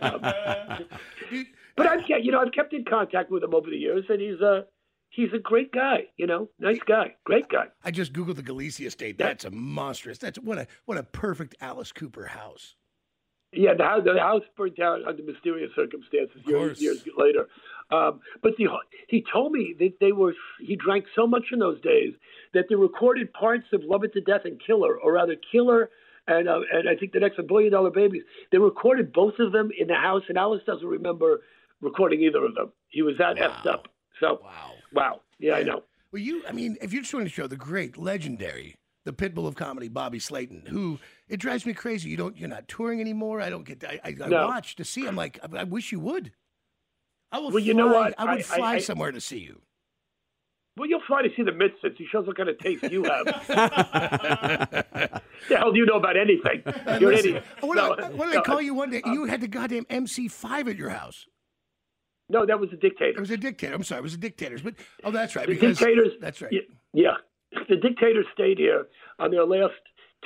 Um, 0.00 0.20
but 1.76 1.86
I've 1.86 2.06
kept, 2.06 2.22
you 2.22 2.32
know 2.32 2.40
I've 2.40 2.52
kept 2.52 2.72
in 2.72 2.84
contact 2.84 3.30
with 3.30 3.42
him 3.42 3.54
over 3.54 3.70
the 3.70 3.76
years, 3.76 4.04
and 4.08 4.20
he's 4.20 4.40
a 4.40 4.66
he's 5.10 5.32
a 5.32 5.38
great 5.38 5.72
guy. 5.72 6.04
You 6.16 6.26
know, 6.26 6.48
nice 6.58 6.80
guy, 6.86 7.14
great 7.24 7.48
guy. 7.48 7.66
I 7.84 7.90
just 7.90 8.12
googled 8.12 8.36
the 8.36 8.42
Galesi 8.42 8.86
estate. 8.86 9.18
That's 9.18 9.44
a 9.44 9.50
monstrous. 9.50 10.18
That's 10.18 10.38
what 10.38 10.58
a 10.58 10.66
what 10.84 10.98
a 10.98 11.02
perfect 11.02 11.56
Alice 11.60 11.92
Cooper 11.92 12.26
house. 12.26 12.74
Yeah, 13.56 13.74
the 13.74 13.84
house, 13.84 14.02
the 14.04 14.18
house 14.18 14.42
burned 14.56 14.76
down 14.76 15.04
under 15.06 15.22
mysterious 15.22 15.70
circumstances 15.76 16.42
years, 16.46 16.80
years 16.80 17.04
later. 17.16 17.48
Um, 17.90 18.20
but 18.42 18.52
the, 18.56 18.66
he 19.08 19.24
told 19.32 19.52
me 19.52 19.74
that 19.78 19.94
they 20.00 20.12
were 20.12 20.34
he 20.60 20.76
drank 20.76 21.04
so 21.14 21.26
much 21.26 21.44
in 21.52 21.58
those 21.58 21.80
days 21.80 22.14
that 22.52 22.64
they 22.68 22.74
recorded 22.74 23.32
parts 23.32 23.66
of 23.72 23.82
Love 23.84 24.04
It 24.04 24.12
to 24.14 24.20
Death 24.20 24.42
and 24.44 24.60
Killer, 24.64 24.96
or 24.96 25.12
rather 25.12 25.36
Killer 25.52 25.90
and 26.26 26.48
uh, 26.48 26.60
and 26.72 26.88
I 26.88 26.96
think 26.96 27.12
the 27.12 27.20
next 27.20 27.38
one, 27.38 27.46
Billion 27.46 27.72
Dollar 27.72 27.90
Babies. 27.90 28.22
They 28.50 28.58
recorded 28.58 29.12
both 29.12 29.34
of 29.38 29.52
them 29.52 29.70
in 29.78 29.88
the 29.88 29.94
house, 29.94 30.22
and 30.28 30.38
Alice 30.38 30.62
doesn't 30.66 30.86
remember 30.86 31.40
recording 31.80 32.22
either 32.22 32.44
of 32.44 32.54
them. 32.54 32.72
He 32.88 33.02
was 33.02 33.16
that 33.18 33.36
effed 33.36 33.66
up. 33.66 33.88
So 34.20 34.40
Wow. 34.42 34.72
wow, 34.92 35.20
yeah, 35.38 35.54
I 35.54 35.62
know. 35.62 35.82
Well, 36.12 36.22
you, 36.22 36.42
I 36.48 36.52
mean, 36.52 36.76
if 36.80 36.92
you're 36.92 37.02
just 37.02 37.12
want 37.12 37.26
to 37.26 37.32
show 37.32 37.48
the 37.48 37.56
great, 37.56 37.98
legendary, 37.98 38.76
the 39.04 39.12
pitbull 39.12 39.48
of 39.48 39.56
comedy, 39.56 39.88
Bobby 39.88 40.20
Slayton, 40.20 40.64
who 40.66 41.00
it 41.28 41.38
drives 41.38 41.66
me 41.66 41.74
crazy. 41.74 42.08
You 42.10 42.16
don't, 42.16 42.36
you're 42.38 42.48
not 42.48 42.68
touring 42.68 43.00
anymore. 43.00 43.40
I 43.40 43.50
don't 43.50 43.64
get. 43.64 43.84
I, 43.84 44.00
I, 44.04 44.14
I 44.24 44.28
watch 44.46 44.76
to 44.76 44.84
see. 44.84 45.06
I'm 45.06 45.16
like, 45.16 45.38
I, 45.42 45.58
I 45.58 45.64
wish 45.64 45.90
you 45.90 45.98
would. 46.00 46.32
I 47.32 47.38
will. 47.40 47.50
Well, 47.50 47.58
you 47.58 47.74
know 47.74 47.88
what? 47.88 48.14
I 48.16 48.34
would 48.36 48.44
fly 48.44 48.78
somewhere 48.78 49.10
to 49.10 49.20
see 49.20 49.38
you. 49.38 49.60
Well, 50.76 50.88
you'll 50.88 51.02
fly 51.06 51.22
to 51.22 51.28
see 51.36 51.42
the 51.42 51.52
Misfits. 51.52 51.96
He 51.98 52.06
shows 52.10 52.26
what 52.26 52.36
kind 52.36 52.48
of 52.48 52.58
taste 52.58 52.82
you 52.90 53.04
have. 53.04 53.24
the 53.48 55.20
hell 55.56 55.70
do 55.72 55.78
you 55.78 55.86
know 55.86 55.94
about 55.96 56.16
anything? 56.16 56.62
You're 57.00 57.12
an 57.12 57.18
idiot. 57.18 57.44
What, 57.60 57.76
No, 57.76 57.94
did 57.94 58.04
I, 58.04 58.08
what 58.10 58.26
did 58.26 58.34
no, 58.34 58.40
I 58.40 58.44
call 58.44 58.60
you 58.60 58.74
one 58.74 58.90
day? 58.90 59.00
You 59.06 59.24
had 59.26 59.40
the 59.40 59.46
goddamn 59.46 59.84
MC5 59.84 60.68
at 60.70 60.76
your 60.76 60.88
house. 60.90 61.26
No, 62.28 62.44
that 62.44 62.58
was 62.58 62.70
a 62.72 62.76
dictator. 62.76 63.16
It 63.16 63.20
was 63.20 63.30
a 63.30 63.36
dictator. 63.36 63.72
I'm 63.74 63.84
sorry, 63.84 64.00
it 64.00 64.02
was 64.02 64.12
the 64.12 64.18
dictators. 64.18 64.62
But 64.62 64.74
oh, 65.04 65.12
that's 65.12 65.36
right. 65.36 65.46
The 65.46 65.54
because 65.54 65.78
dictators. 65.78 66.12
That's 66.20 66.42
right. 66.42 66.50
y- 66.52 66.60
Yeah, 66.92 67.14
the 67.68 67.76
dictators 67.76 68.26
stayed 68.32 68.58
here 68.58 68.86
on 69.20 69.30
their 69.30 69.44
last 69.44 69.74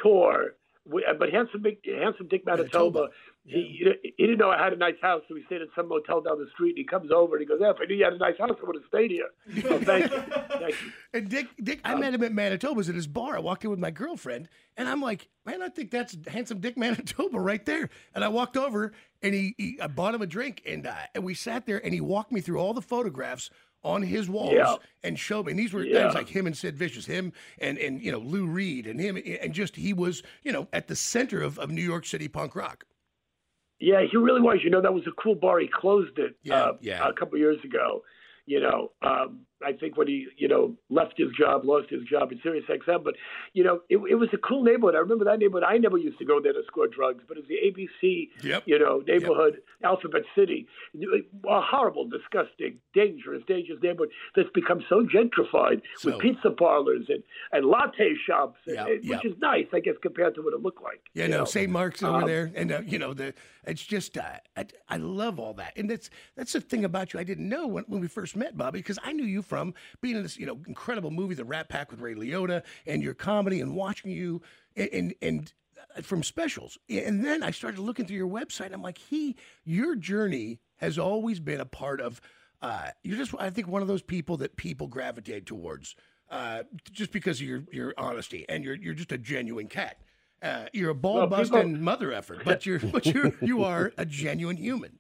tour. 0.03 0.55
We- 0.87 1.05
uh, 1.05 1.13
But 1.19 1.31
handsome, 1.31 1.61
Big, 1.61 1.79
handsome 1.85 2.29
Dick 2.29 2.47
Manitoba, 2.47 3.01
Manitoba. 3.01 3.09
He, 3.49 4.13
he 4.17 4.27
didn't 4.27 4.39
know 4.39 4.51
I 4.51 4.63
had 4.63 4.73
a 4.73 4.77
nice 4.77 4.95
house, 5.01 5.23
so 5.29 5.35
he 5.35 5.43
stayed 5.47 5.63
at 5.63 5.69
some 5.77 5.89
motel 5.89 6.21
down 6.21 6.39
the 6.39 6.47
street. 6.55 6.71
And 6.71 6.79
he 6.79 6.85
comes 6.85 7.11
over 7.11 7.37
and 7.37 7.41
he 7.43 7.47
goes, 7.47 7.59
"Yeah, 7.61 7.71
if 7.71 7.77
I 7.81 7.85
knew 7.87 7.97
you 7.97 8.05
had 8.05 8.13
a 8.13 8.19
nice 8.19 8.39
house, 8.39 8.57
I 8.63 8.67
would 8.67 8.77
have 8.77 8.85
stayed 8.89 9.11
here." 9.11 9.29
Oh, 9.71 9.79
thank 9.85 10.11
you, 10.11 10.19
thank 10.59 10.83
you. 10.83 10.93
And 11.15 11.29
Dick, 11.29 11.47
Dick, 11.63 11.81
I 11.85 11.95
met 11.95 12.15
him 12.15 12.23
at 12.23 12.33
Manitoba's 12.33 12.89
at 12.89 12.95
his 12.95 13.07
bar. 13.07 13.37
I 13.37 13.41
walked 13.41 13.65
in 13.65 13.71
with 13.71 13.79
my 13.79 13.91
girlfriend, 13.91 14.49
and 14.77 14.89
I'm 14.89 15.01
like, 15.01 15.29
man, 15.47 15.63
I 15.63 15.69
think 15.69 15.91
that's 15.91 16.17
handsome 16.27 16.61
Dick 16.61 16.77
Manitoba 16.77 17.39
right 17.41 17.65
there. 17.65 17.91
And 18.15 18.23
I 18.25 18.29
walked 18.29 18.57
over, 18.57 18.93
and 19.23 19.35
he, 19.35 19.55
he 19.59 19.79
I 19.81 19.87
bought 19.87 20.15
him 20.15 20.23
a 20.23 20.27
drink, 20.27 20.63
and 20.67 20.87
uh, 20.87 20.95
and 21.15 21.25
we 21.25 21.35
sat 21.35 21.67
there, 21.67 21.85
and 21.85 21.95
he 21.95 22.01
walked 22.01 22.33
me 22.33 22.41
through 22.41 22.59
all 22.59 22.75
the 22.75 22.83
photographs 22.83 23.51
on 23.85 24.03
his 24.03 24.29
walls 24.29 24.55
Yeah. 24.55 24.75
and 25.05 25.17
showed 25.17 25.47
me. 25.47 25.53
And 25.53 25.59
these 25.59 25.73
were 25.73 25.85
Yeah. 25.85 26.03
things 26.03 26.15
like 26.15 26.29
him 26.29 26.47
and 26.49 26.57
Sid 26.57 26.77
Vicious, 26.77 27.07
him 27.07 27.33
and 27.61 27.79
and 27.79 28.03
you 28.03 28.11
know 28.11 28.19
Lou 28.19 28.45
Reed, 28.47 28.87
and 28.89 28.99
him, 29.01 29.17
and 29.17 29.53
just 29.55 29.77
he 29.77 29.93
was 29.93 30.23
you 30.43 30.51
know 30.53 30.67
at 30.73 30.89
the 30.89 30.97
center 30.97 31.41
of, 31.43 31.59
of 31.61 31.71
New 31.71 31.83
York 31.83 32.05
City 32.05 32.27
punk 32.29 32.57
rock. 32.57 32.85
Yeah, 33.81 34.03
he 34.11 34.17
really 34.17 34.41
was. 34.41 34.59
You 34.63 34.71
know, 34.71 34.81
that 34.83 34.93
was 34.95 35.07
a 35.07 35.13
cool 35.13 35.35
bar. 35.35 35.59
He 35.61 35.69
closed 35.69 36.19
it 36.19 36.37
Yeah, 36.43 36.55
uh, 36.57 36.73
yeah. 36.81 37.09
a 37.09 37.13
couple 37.13 37.39
years 37.39 37.59
ago. 37.65 38.03
You 38.47 38.61
know, 38.61 38.93
um, 39.03 39.41
I 39.65 39.73
think 39.73 39.97
when 39.97 40.07
he, 40.07 40.27
you 40.37 40.47
know, 40.49 40.75
left 40.89 41.15
his 41.17 41.29
job, 41.39 41.65
lost 41.65 41.91
his 41.91 42.03
job 42.05 42.31
at 42.31 42.39
Sirius 42.43 42.65
XM. 42.69 43.03
But, 43.03 43.15
you 43.55 43.65
know, 43.65 43.81
it, 43.89 43.97
it 44.09 44.15
was 44.15 44.29
a 44.33 44.37
cool 44.39 44.63
neighborhood. 44.63 44.95
I 44.95 44.99
remember 44.99 45.25
that 45.25 45.39
neighborhood. 45.41 45.65
I 45.67 45.79
never 45.79 45.99
used 45.99 46.19
to 46.19 46.25
go 46.25 46.41
there 46.41 46.53
to 46.53 46.63
score 46.67 46.87
drugs, 46.87 47.25
but 47.27 47.37
it 47.37 47.41
was 47.41 47.49
the 47.49 47.57
ABC, 47.57 48.29
Yep. 48.45 48.63
you 48.67 48.79
know, 48.79 49.03
neighborhood, 49.07 49.61
Alphabet 49.83 50.23
City. 50.37 50.67
A 50.95 51.61
horrible, 51.61 52.09
disgusting, 52.09 52.79
dangerous, 52.95 53.43
dangerous 53.49 53.81
neighborhood 53.83 54.11
that's 54.37 54.49
become 54.55 54.85
so 54.89 55.03
gentrified 55.07 55.83
So- 55.97 56.11
with 56.13 56.21
pizza 56.21 56.51
parlors 56.51 57.07
and, 57.09 57.23
and 57.53 57.67
latte 57.67 58.15
shops, 58.27 58.59
and, 58.67 58.79
and- 58.79 59.09
which 59.09 59.25
is 59.25 59.35
nice, 59.41 59.67
I 59.73 59.81
guess, 59.81 59.95
compared 60.03 60.35
to 60.37 60.43
what 60.43 60.55
it 60.55 60.61
looked 60.63 60.83
like. 60.83 61.01
Yeah, 61.15 61.25
you 61.25 61.31
no, 61.31 61.39
know? 61.39 61.45
St. 61.45 61.71
Mark's 61.71 62.03
over 62.03 62.19
Um, 62.19 62.27
there, 62.27 62.51
and 62.55 62.71
uh, 62.73 62.81
you 62.87 62.99
know 62.99 63.13
the. 63.15 63.35
It's 63.67 63.83
just 63.85 64.17
uh, 64.17 64.23
I, 64.57 64.67
I 64.89 64.97
love 64.97 65.39
all 65.39 65.53
that, 65.55 65.77
and 65.77 65.91
that's 65.91 66.09
that's 66.37 66.53
the 66.53 66.61
thing 66.61 66.85
about 66.85 67.13
you 67.13 67.21
I 67.21 67.25
didn't 67.25 67.49
know 67.49 67.67
when, 67.67 67.85
when 67.89 68.01
we 68.01 68.09
first 68.09 68.35
met, 68.37 68.57
Bobby, 68.57 68.79
because 68.79 68.99
I 69.03 69.13
knew 69.13 69.25
you 69.25 69.43
from 69.49 69.75
being 70.01 70.17
in 70.17 70.23
this 70.23 70.37
you 70.39 70.47
know 70.47 70.61
incredible 70.67 71.11
movie, 71.11 71.35
The 71.35 71.45
Rat 71.45 71.69
Pack 71.69 71.91
with 71.91 72.01
Ray 72.01 72.15
Liotta, 72.15 72.63
and 72.87 73.03
your 73.03 73.15
comedy, 73.15 73.61
and 73.61 73.75
watching 73.75 74.11
you, 74.11 74.43
and 74.77 74.89
and. 74.93 75.15
and 75.23 75.53
uh, 75.97 76.03
from 76.03 76.23
specials, 76.25 76.77
and 76.91 77.25
then 77.25 77.43
I 77.43 77.51
started 77.53 77.79
looking 77.81 78.05
through 78.05 78.17
your 78.17 78.29
website. 78.29 78.73
I'm 78.75 78.83
like, 78.83 78.99
he, 78.99 79.37
your 79.65 79.95
journey 79.95 80.59
has 80.79 80.99
always 80.99 81.39
been 81.41 81.61
a 81.61 81.65
part 81.65 82.01
of. 82.01 82.21
Uh, 82.61 82.89
you're 83.05 83.17
just, 83.17 83.33
I 83.39 83.51
think, 83.51 83.69
one 83.69 83.81
of 83.81 83.87
those 83.89 84.03
people 84.03 84.37
that 84.39 84.57
people 84.57 84.89
gravitate 84.89 85.47
towards, 85.47 85.95
uh, 86.31 86.65
just 86.91 87.13
because 87.13 87.41
of 87.41 87.47
your 87.47 87.63
your 87.73 87.95
honesty, 87.97 88.45
and 88.49 88.65
you're 88.65 88.75
you're 88.75 88.93
just 88.95 89.13
a 89.13 89.19
genuine 89.19 89.69
cat. 89.69 89.99
Uh, 90.43 90.67
you're 90.73 90.91
a 90.91 90.95
ball 90.97 91.15
Well, 91.19 91.27
busting 91.29 91.63
people- 91.69 91.83
mother 91.85 92.13
effort, 92.13 92.41
but 92.45 92.67
you're 92.67 92.81
but 92.81 93.07
you 93.07 93.37
you 93.41 93.63
are 93.65 93.93
a 93.97 94.05
genuine 94.05 94.57
human. 94.57 94.99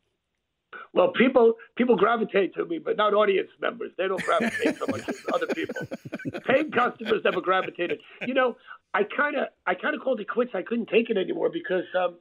Well, 0.95 1.09
people 1.12 1.54
people 1.76 1.97
gravitate 1.97 2.54
to 2.54 2.64
me, 2.64 2.78
but 2.78 2.97
not 2.97 3.14
audience 3.14 3.50
members. 3.61 3.92
They 3.99 4.09
don't 4.09 4.23
gravitate 4.23 4.78
so 4.78 4.87
much 4.88 5.09
as 5.09 5.16
other 5.33 5.47
people. 5.49 5.87
Paying 6.47 6.71
customers 6.71 7.21
never 7.25 7.40
gravitated. 7.40 8.00
You 8.26 8.35
know, 8.35 8.57
I 8.95 9.02
kind 9.04 9.37
of 9.37 9.49
I 9.66 9.75
kind 9.75 9.95
of 9.95 10.00
called 10.00 10.21
it 10.21 10.28
quits. 10.28 10.52
I 10.54 10.62
couldn't 10.62 10.88
take 10.88 11.11
it 11.11 11.16
anymore 11.16 11.50
because. 11.52 11.85
um 11.99 12.16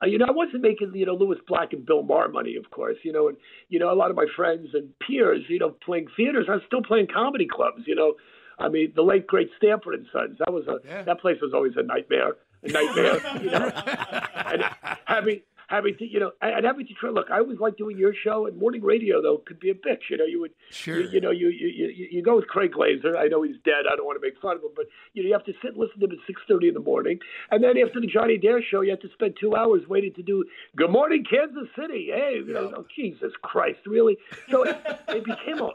uh, 0.00 0.06
you 0.06 0.16
know, 0.16 0.26
I 0.28 0.30
wasn't 0.30 0.62
making 0.62 0.92
you 0.94 1.04
know 1.06 1.14
Lewis 1.14 1.40
Black 1.48 1.72
and 1.72 1.84
Bill 1.84 2.04
Maher 2.04 2.28
money, 2.28 2.54
of 2.54 2.70
course. 2.70 2.98
You 3.02 3.10
know, 3.10 3.26
and 3.26 3.36
you 3.68 3.80
know 3.80 3.92
a 3.92 3.96
lot 3.96 4.10
of 4.10 4.16
my 4.16 4.26
friends 4.36 4.68
and 4.72 4.96
peers, 5.00 5.42
you 5.48 5.58
know, 5.58 5.70
playing 5.84 6.06
theaters. 6.16 6.46
I 6.48 6.52
was 6.52 6.62
still 6.68 6.82
playing 6.82 7.08
comedy 7.12 7.48
clubs. 7.50 7.82
You 7.84 7.96
know, 7.96 8.14
I 8.60 8.68
mean, 8.68 8.92
the 8.94 9.02
late 9.02 9.26
great 9.26 9.50
Stanford 9.56 9.94
and 9.94 10.06
Sons. 10.12 10.36
That 10.38 10.52
was 10.52 10.68
a 10.68 10.76
Yeah. 10.86 11.02
that 11.02 11.20
place 11.20 11.38
was 11.42 11.52
always 11.52 11.72
a 11.76 11.82
nightmare, 11.82 12.36
a 12.62 12.68
nightmare. 12.68 13.42
you 13.42 13.50
know, 13.50 13.72
and 14.46 14.62
having 15.06 15.40
having 15.68 15.96
to 15.98 16.04
you 16.04 16.18
know 16.18 16.32
and 16.42 16.66
having 16.66 16.86
to 16.86 16.94
try. 16.94 17.10
Look, 17.10 17.30
I 17.30 17.38
always 17.38 17.58
liked 17.60 17.78
doing 17.78 17.96
your 17.96 18.12
show, 18.12 18.46
and 18.46 18.58
morning 18.58 18.82
radio 18.82 19.22
though 19.22 19.38
could 19.46 19.60
be 19.60 19.70
a 19.70 19.74
bitch. 19.74 20.10
You 20.10 20.16
know, 20.16 20.24
you 20.24 20.40
would 20.40 20.50
Sure. 20.70 21.00
you, 21.00 21.08
you 21.10 21.20
know 21.20 21.30
you, 21.30 21.48
you 21.48 21.68
you 21.68 22.08
you 22.10 22.22
go 22.22 22.36
with 22.36 22.48
Craig 22.48 22.72
Glazer. 22.72 23.16
I 23.16 23.28
know 23.28 23.42
he's 23.42 23.56
dead. 23.64 23.84
I 23.90 23.96
don't 23.96 24.06
want 24.06 24.20
to 24.20 24.26
make 24.26 24.38
fun 24.40 24.56
of 24.56 24.62
him, 24.62 24.70
but 24.74 24.86
you 25.14 25.22
know 25.22 25.28
you 25.28 25.32
have 25.34 25.44
to 25.44 25.52
sit 25.62 25.72
and 25.72 25.78
listen 25.78 26.00
to 26.00 26.06
him 26.06 26.12
at 26.12 26.18
six 26.26 26.40
thirty 26.48 26.68
in 26.68 26.74
the 26.74 26.80
morning, 26.80 27.18
and 27.50 27.62
then 27.62 27.78
after 27.78 28.00
the 28.00 28.06
Johnny 28.06 28.38
Dare 28.38 28.62
show, 28.62 28.80
you 28.80 28.90
have 28.90 29.00
to 29.00 29.12
spend 29.12 29.36
two 29.40 29.54
hours 29.54 29.82
waiting 29.88 30.12
to 30.14 30.22
do 30.22 30.44
Good 30.76 30.90
Morning 30.90 31.24
Kansas 31.28 31.68
City. 31.78 32.10
Hey, 32.12 32.42
you 32.44 32.52
know, 32.52 32.72
oh, 32.76 32.86
Jesus 32.96 33.32
Christ, 33.42 33.80
really? 33.86 34.16
So 34.50 34.62
it, 34.64 34.76
it 35.08 35.24
became 35.24 35.60
a 35.60 35.70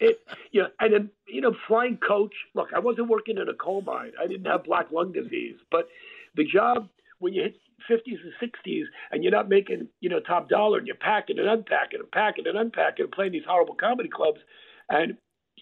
it 0.00 0.20
you 0.50 0.62
know, 0.62 0.68
and 0.80 0.92
then 0.92 1.10
you 1.26 1.40
know 1.40 1.54
flying 1.68 1.96
coach. 1.98 2.34
Look, 2.54 2.68
I 2.74 2.80
wasn't 2.80 3.08
working 3.08 3.38
in 3.38 3.48
a 3.48 3.54
coal 3.54 3.82
mine. 3.82 4.12
I 4.22 4.26
didn't 4.26 4.46
have 4.46 4.64
black 4.64 4.90
lung 4.90 5.12
disease, 5.12 5.56
but 5.70 5.88
the 6.34 6.44
job 6.44 6.88
when 7.18 7.32
you 7.32 7.42
hit 7.42 7.56
50s 7.90 8.18
and 8.22 8.50
60s 8.50 8.84
and 9.10 9.22
you're 9.22 9.32
not 9.32 9.48
making 9.48 9.88
you 10.00 10.08
know 10.08 10.20
top 10.20 10.48
dollar 10.48 10.78
and 10.78 10.86
you're 10.86 10.96
packing 10.96 11.38
and 11.38 11.48
unpacking 11.48 12.00
and 12.00 12.10
packing 12.10 12.46
and 12.46 12.58
unpacking 12.58 13.04
and 13.04 13.12
playing 13.12 13.32
these 13.32 13.46
horrible 13.46 13.74
comedy 13.74 14.08
clubs 14.08 14.40
and 14.88 15.16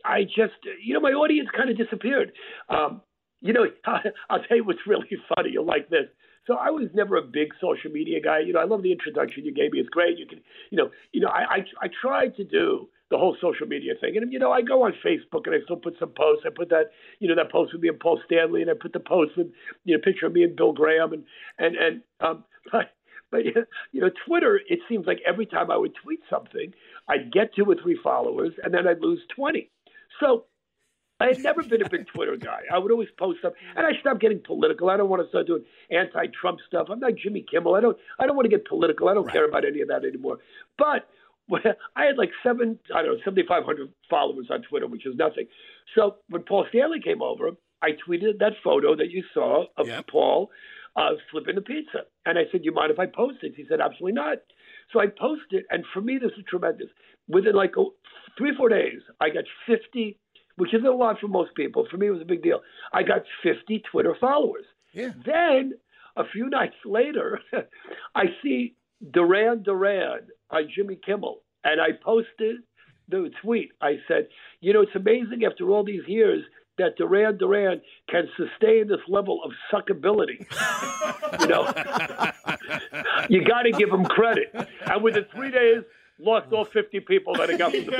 I 0.04 0.24
just 0.24 0.54
you 0.82 0.94
know 0.94 1.00
my 1.00 1.12
audience 1.12 1.48
kind 1.56 1.70
of 1.70 1.76
disappeared. 1.76 2.32
Um, 2.68 3.02
you 3.40 3.52
know 3.52 3.66
I'll 4.30 4.42
tell 4.42 4.56
you 4.56 4.64
what's 4.64 4.86
really 4.86 5.08
funny. 5.34 5.50
You'll 5.52 5.66
like 5.66 5.88
this. 5.90 6.06
So 6.46 6.54
I 6.54 6.70
was 6.70 6.88
never 6.92 7.16
a 7.16 7.22
big 7.22 7.48
social 7.60 7.90
media 7.90 8.20
guy. 8.20 8.40
You 8.40 8.52
know 8.52 8.60
I 8.60 8.64
love 8.64 8.82
the 8.82 8.92
introduction 8.92 9.44
you 9.44 9.54
gave 9.54 9.72
me. 9.72 9.80
It's 9.80 9.88
great. 9.88 10.18
You 10.18 10.26
can 10.26 10.40
you 10.70 10.78
know 10.78 10.90
you 11.12 11.20
know 11.20 11.28
I 11.28 11.56
I, 11.56 11.58
I 11.82 11.88
tried 12.00 12.36
to 12.36 12.44
do 12.44 12.88
the 13.10 13.18
whole 13.18 13.36
social 13.40 13.66
media 13.66 13.92
thing. 14.00 14.16
And 14.16 14.32
you 14.32 14.38
know, 14.38 14.50
I 14.50 14.62
go 14.62 14.84
on 14.84 14.92
Facebook 15.04 15.46
and 15.46 15.54
I 15.54 15.58
still 15.64 15.76
put 15.76 15.96
some 15.98 16.10
posts. 16.10 16.44
I 16.46 16.50
put 16.54 16.70
that, 16.70 16.90
you 17.20 17.28
know, 17.28 17.34
that 17.36 17.52
post 17.52 17.72
with 17.72 17.82
me 17.82 17.88
and 17.88 18.00
Paul 18.00 18.20
Stanley, 18.26 18.62
and 18.62 18.70
I 18.70 18.74
put 18.74 18.92
the 18.92 19.00
post 19.00 19.36
with, 19.36 19.48
you 19.84 19.96
know, 19.96 20.02
picture 20.02 20.26
of 20.26 20.32
me 20.32 20.42
and 20.42 20.56
Bill 20.56 20.72
Graham, 20.72 21.12
and 21.12 21.24
and 21.58 21.76
and 21.76 22.02
um, 22.20 22.44
but 22.72 22.92
but 23.30 23.44
you 23.44 24.00
know, 24.00 24.10
Twitter. 24.26 24.60
It 24.68 24.80
seems 24.88 25.06
like 25.06 25.20
every 25.26 25.46
time 25.46 25.70
I 25.70 25.76
would 25.76 25.94
tweet 26.02 26.20
something, 26.30 26.72
I'd 27.08 27.32
get 27.32 27.54
two 27.54 27.64
or 27.64 27.76
three 27.80 27.98
followers, 28.02 28.52
and 28.62 28.72
then 28.72 28.86
I'd 28.88 29.00
lose 29.00 29.20
twenty. 29.34 29.70
So. 30.20 30.46
I 31.20 31.28
had 31.28 31.44
never 31.44 31.62
been 31.62 31.80
a 31.80 31.88
big 31.88 32.08
Twitter 32.08 32.36
guy. 32.40 32.62
I 32.70 32.76
would 32.76 32.90
always 32.90 33.08
post 33.16 33.38
stuff, 33.38 33.52
and 33.76 33.86
I 33.86 33.92
stopped 34.00 34.20
getting 34.20 34.40
political. 34.44 34.90
I 34.90 34.96
don't 34.96 35.08
want 35.08 35.22
to 35.22 35.28
start 35.28 35.46
doing 35.46 35.64
anti-Trump 35.88 36.58
stuff. 36.66 36.88
I'm 36.90 36.98
not 36.98 37.12
Jimmy 37.14 37.46
Kimmel. 37.48 37.76
I 37.76 37.80
don't. 37.80 37.96
I 38.18 38.26
don't 38.26 38.34
want 38.34 38.46
to 38.46 38.50
get 38.50 38.66
political. 38.66 39.08
I 39.08 39.14
don't 39.14 39.30
care 39.30 39.48
about 39.48 39.64
any 39.64 39.80
of 39.80 39.88
that 39.88 40.04
anymore. 40.04 40.38
But 40.76 41.08
I 41.96 42.04
had 42.04 42.16
like 42.16 42.30
seven, 42.42 42.78
I 42.94 43.02
don't 43.02 43.12
know, 43.16 43.20
7,500 43.24 43.88
followers 44.08 44.46
on 44.50 44.62
Twitter, 44.62 44.86
which 44.86 45.06
is 45.06 45.14
nothing. 45.16 45.46
So 45.94 46.16
when 46.28 46.42
Paul 46.42 46.66
Stanley 46.70 47.00
came 47.00 47.22
over, 47.22 47.50
I 47.82 47.90
tweeted 48.08 48.38
that 48.40 48.52
photo 48.62 48.96
that 48.96 49.10
you 49.10 49.22
saw 49.34 49.64
of 49.76 49.86
Yep. 49.86 50.06
Paul 50.10 50.50
uh, 50.96 51.10
flipping 51.30 51.56
the 51.56 51.60
pizza. 51.60 52.00
And 52.24 52.38
I 52.38 52.42
said, 52.50 52.64
You 52.64 52.72
mind 52.72 52.90
if 52.92 52.98
I 52.98 53.06
post 53.06 53.38
it? 53.42 53.54
He 53.56 53.64
said, 53.68 53.80
Absolutely 53.80 54.12
not. 54.12 54.38
So 54.92 55.00
I 55.00 55.06
posted, 55.06 55.64
and 55.70 55.84
for 55.92 56.00
me, 56.00 56.18
this 56.18 56.32
is 56.38 56.44
tremendous. 56.48 56.88
Within 57.28 57.54
like 57.54 57.72
a, 57.78 57.84
three 58.38 58.50
or 58.50 58.54
four 58.54 58.68
days, 58.68 59.00
I 59.20 59.30
got 59.30 59.44
50, 59.66 60.18
which 60.56 60.72
isn't 60.74 60.86
a 60.86 60.92
lot 60.94 61.18
for 61.20 61.28
most 61.28 61.54
people. 61.54 61.86
For 61.90 61.96
me, 61.96 62.06
it 62.06 62.10
was 62.10 62.22
a 62.22 62.26
big 62.26 62.42
deal. 62.42 62.60
I 62.92 63.02
got 63.02 63.22
50 63.42 63.82
Twitter 63.90 64.14
followers. 64.20 64.64
Yeah. 64.92 65.10
Then 65.26 65.72
a 66.16 66.24
few 66.32 66.48
nights 66.58 66.76
later, 66.84 67.40
I 68.14 68.24
see 68.42 68.76
Duran 69.12 69.62
Duran 69.62 70.28
on 70.50 70.68
Jimmy 70.74 70.98
Kimmel, 71.04 71.42
and 71.64 71.80
I 71.80 71.88
posted 72.02 72.56
the 73.08 73.30
tweet. 73.42 73.72
I 73.80 73.96
said, 74.08 74.28
you 74.60 74.72
know, 74.72 74.82
it's 74.82 74.94
amazing 74.94 75.44
after 75.44 75.70
all 75.70 75.84
these 75.84 76.06
years 76.06 76.42
that 76.78 76.96
Duran 76.96 77.38
Duran 77.38 77.80
can 78.08 78.28
sustain 78.36 78.88
this 78.88 79.00
level 79.08 79.40
of 79.44 79.52
suckability. 79.72 80.40
you 81.40 81.46
know, 81.46 81.72
you 83.28 83.44
got 83.44 83.62
to 83.62 83.72
give 83.72 83.90
him 83.90 84.04
credit. 84.04 84.52
And 84.86 85.02
within 85.02 85.24
three 85.34 85.50
days, 85.50 85.82
lost 86.18 86.52
all 86.52 86.64
50 86.64 87.00
people 87.00 87.34
that 87.34 87.50
I 87.50 87.56
got 87.56 87.72
from 87.72 87.84
the 87.86 87.90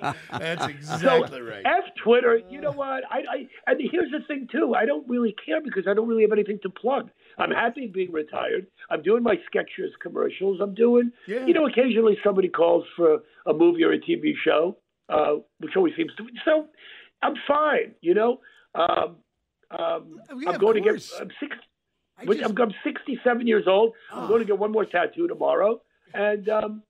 Beat. 0.00 0.12
That's 0.40 0.66
exactly 0.66 1.40
right. 1.40 1.62
F 1.64 1.84
Twitter. 2.02 2.40
You 2.50 2.60
know 2.60 2.72
what? 2.72 3.04
I, 3.10 3.18
I 3.18 3.70
and 3.70 3.80
here's 3.90 4.10
the 4.10 4.20
thing 4.26 4.48
too. 4.50 4.74
I 4.74 4.84
don't 4.84 5.08
really 5.08 5.34
care 5.44 5.60
because 5.62 5.84
I 5.88 5.94
don't 5.94 6.08
really 6.08 6.22
have 6.22 6.32
anything 6.32 6.58
to 6.62 6.70
plug. 6.70 7.10
I'm 7.38 7.50
happy 7.50 7.86
being 7.86 8.12
retired. 8.12 8.66
I'm 8.90 9.02
doing 9.02 9.22
my 9.22 9.36
Skechers 9.52 9.90
commercials. 10.02 10.60
I'm 10.60 10.74
doing, 10.74 11.12
Yeah. 11.26 11.46
you 11.46 11.52
know, 11.54 11.66
occasionally 11.66 12.18
somebody 12.24 12.48
calls 12.48 12.84
for 12.96 13.18
a 13.46 13.52
movie 13.52 13.84
or 13.84 13.92
a 13.92 13.98
TV 14.00 14.32
show, 14.44 14.76
uh, 15.08 15.34
which 15.58 15.76
always 15.76 15.94
seems 15.96 16.14
to. 16.16 16.26
So 16.44 16.66
I'm 17.22 17.34
fine. 17.46 17.94
You 18.00 18.14
know, 18.14 18.40
um, 18.74 19.16
um, 19.70 20.20
Yeah, 20.38 20.50
I'm 20.50 20.58
going 20.58 20.74
to 20.74 20.80
get. 20.80 20.94
I'm 21.20 21.30
six. 21.40 21.56
Just, 22.26 22.42
I'm, 22.44 22.56
I'm 22.58 22.72
67 22.82 23.46
years 23.46 23.64
old. 23.66 23.92
I'm 24.10 24.24
Oh. 24.24 24.28
going 24.28 24.40
to 24.40 24.46
get 24.46 24.58
one 24.58 24.72
more 24.72 24.86
tattoo 24.86 25.28
tomorrow, 25.28 25.82
and 26.16 26.48
um, 26.48 26.82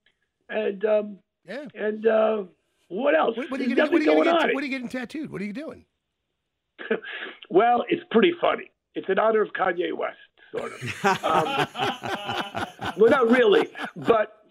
and 0.49 0.85
um, 0.85 1.18
yeah. 1.47 1.64
and 1.75 2.06
uh, 2.06 2.45
What 2.88 3.14
else? 3.14 3.37
What, 3.37 3.50
what 3.50 3.61
are 3.61 3.64
you 3.64 3.75
getting? 3.75 3.92
What 3.92 4.00
are 4.00 4.04
you 4.04 4.06
going 4.06 4.25
getting? 4.25 4.54
What 4.54 4.62
are 4.62 4.66
you 4.66 4.73
getting 4.73 4.88
tattooed? 4.88 5.30
What 5.30 5.42
are 5.42 5.45
you 5.45 5.52
doing? 5.52 5.85
Well, 7.49 7.85
it's 7.88 8.02
pretty 8.11 8.33
funny. 8.40 8.71
It's 8.97 9.09
in 9.09 9.21
honor 9.21 9.40
of 9.40 9.50
Kanye 9.52 9.97
West, 9.97 10.16
sort 10.50 10.73
of. 10.73 10.83
Um, 11.04 12.66
well, 12.99 13.11
not 13.11 13.30
really, 13.30 13.68
but 13.97 14.42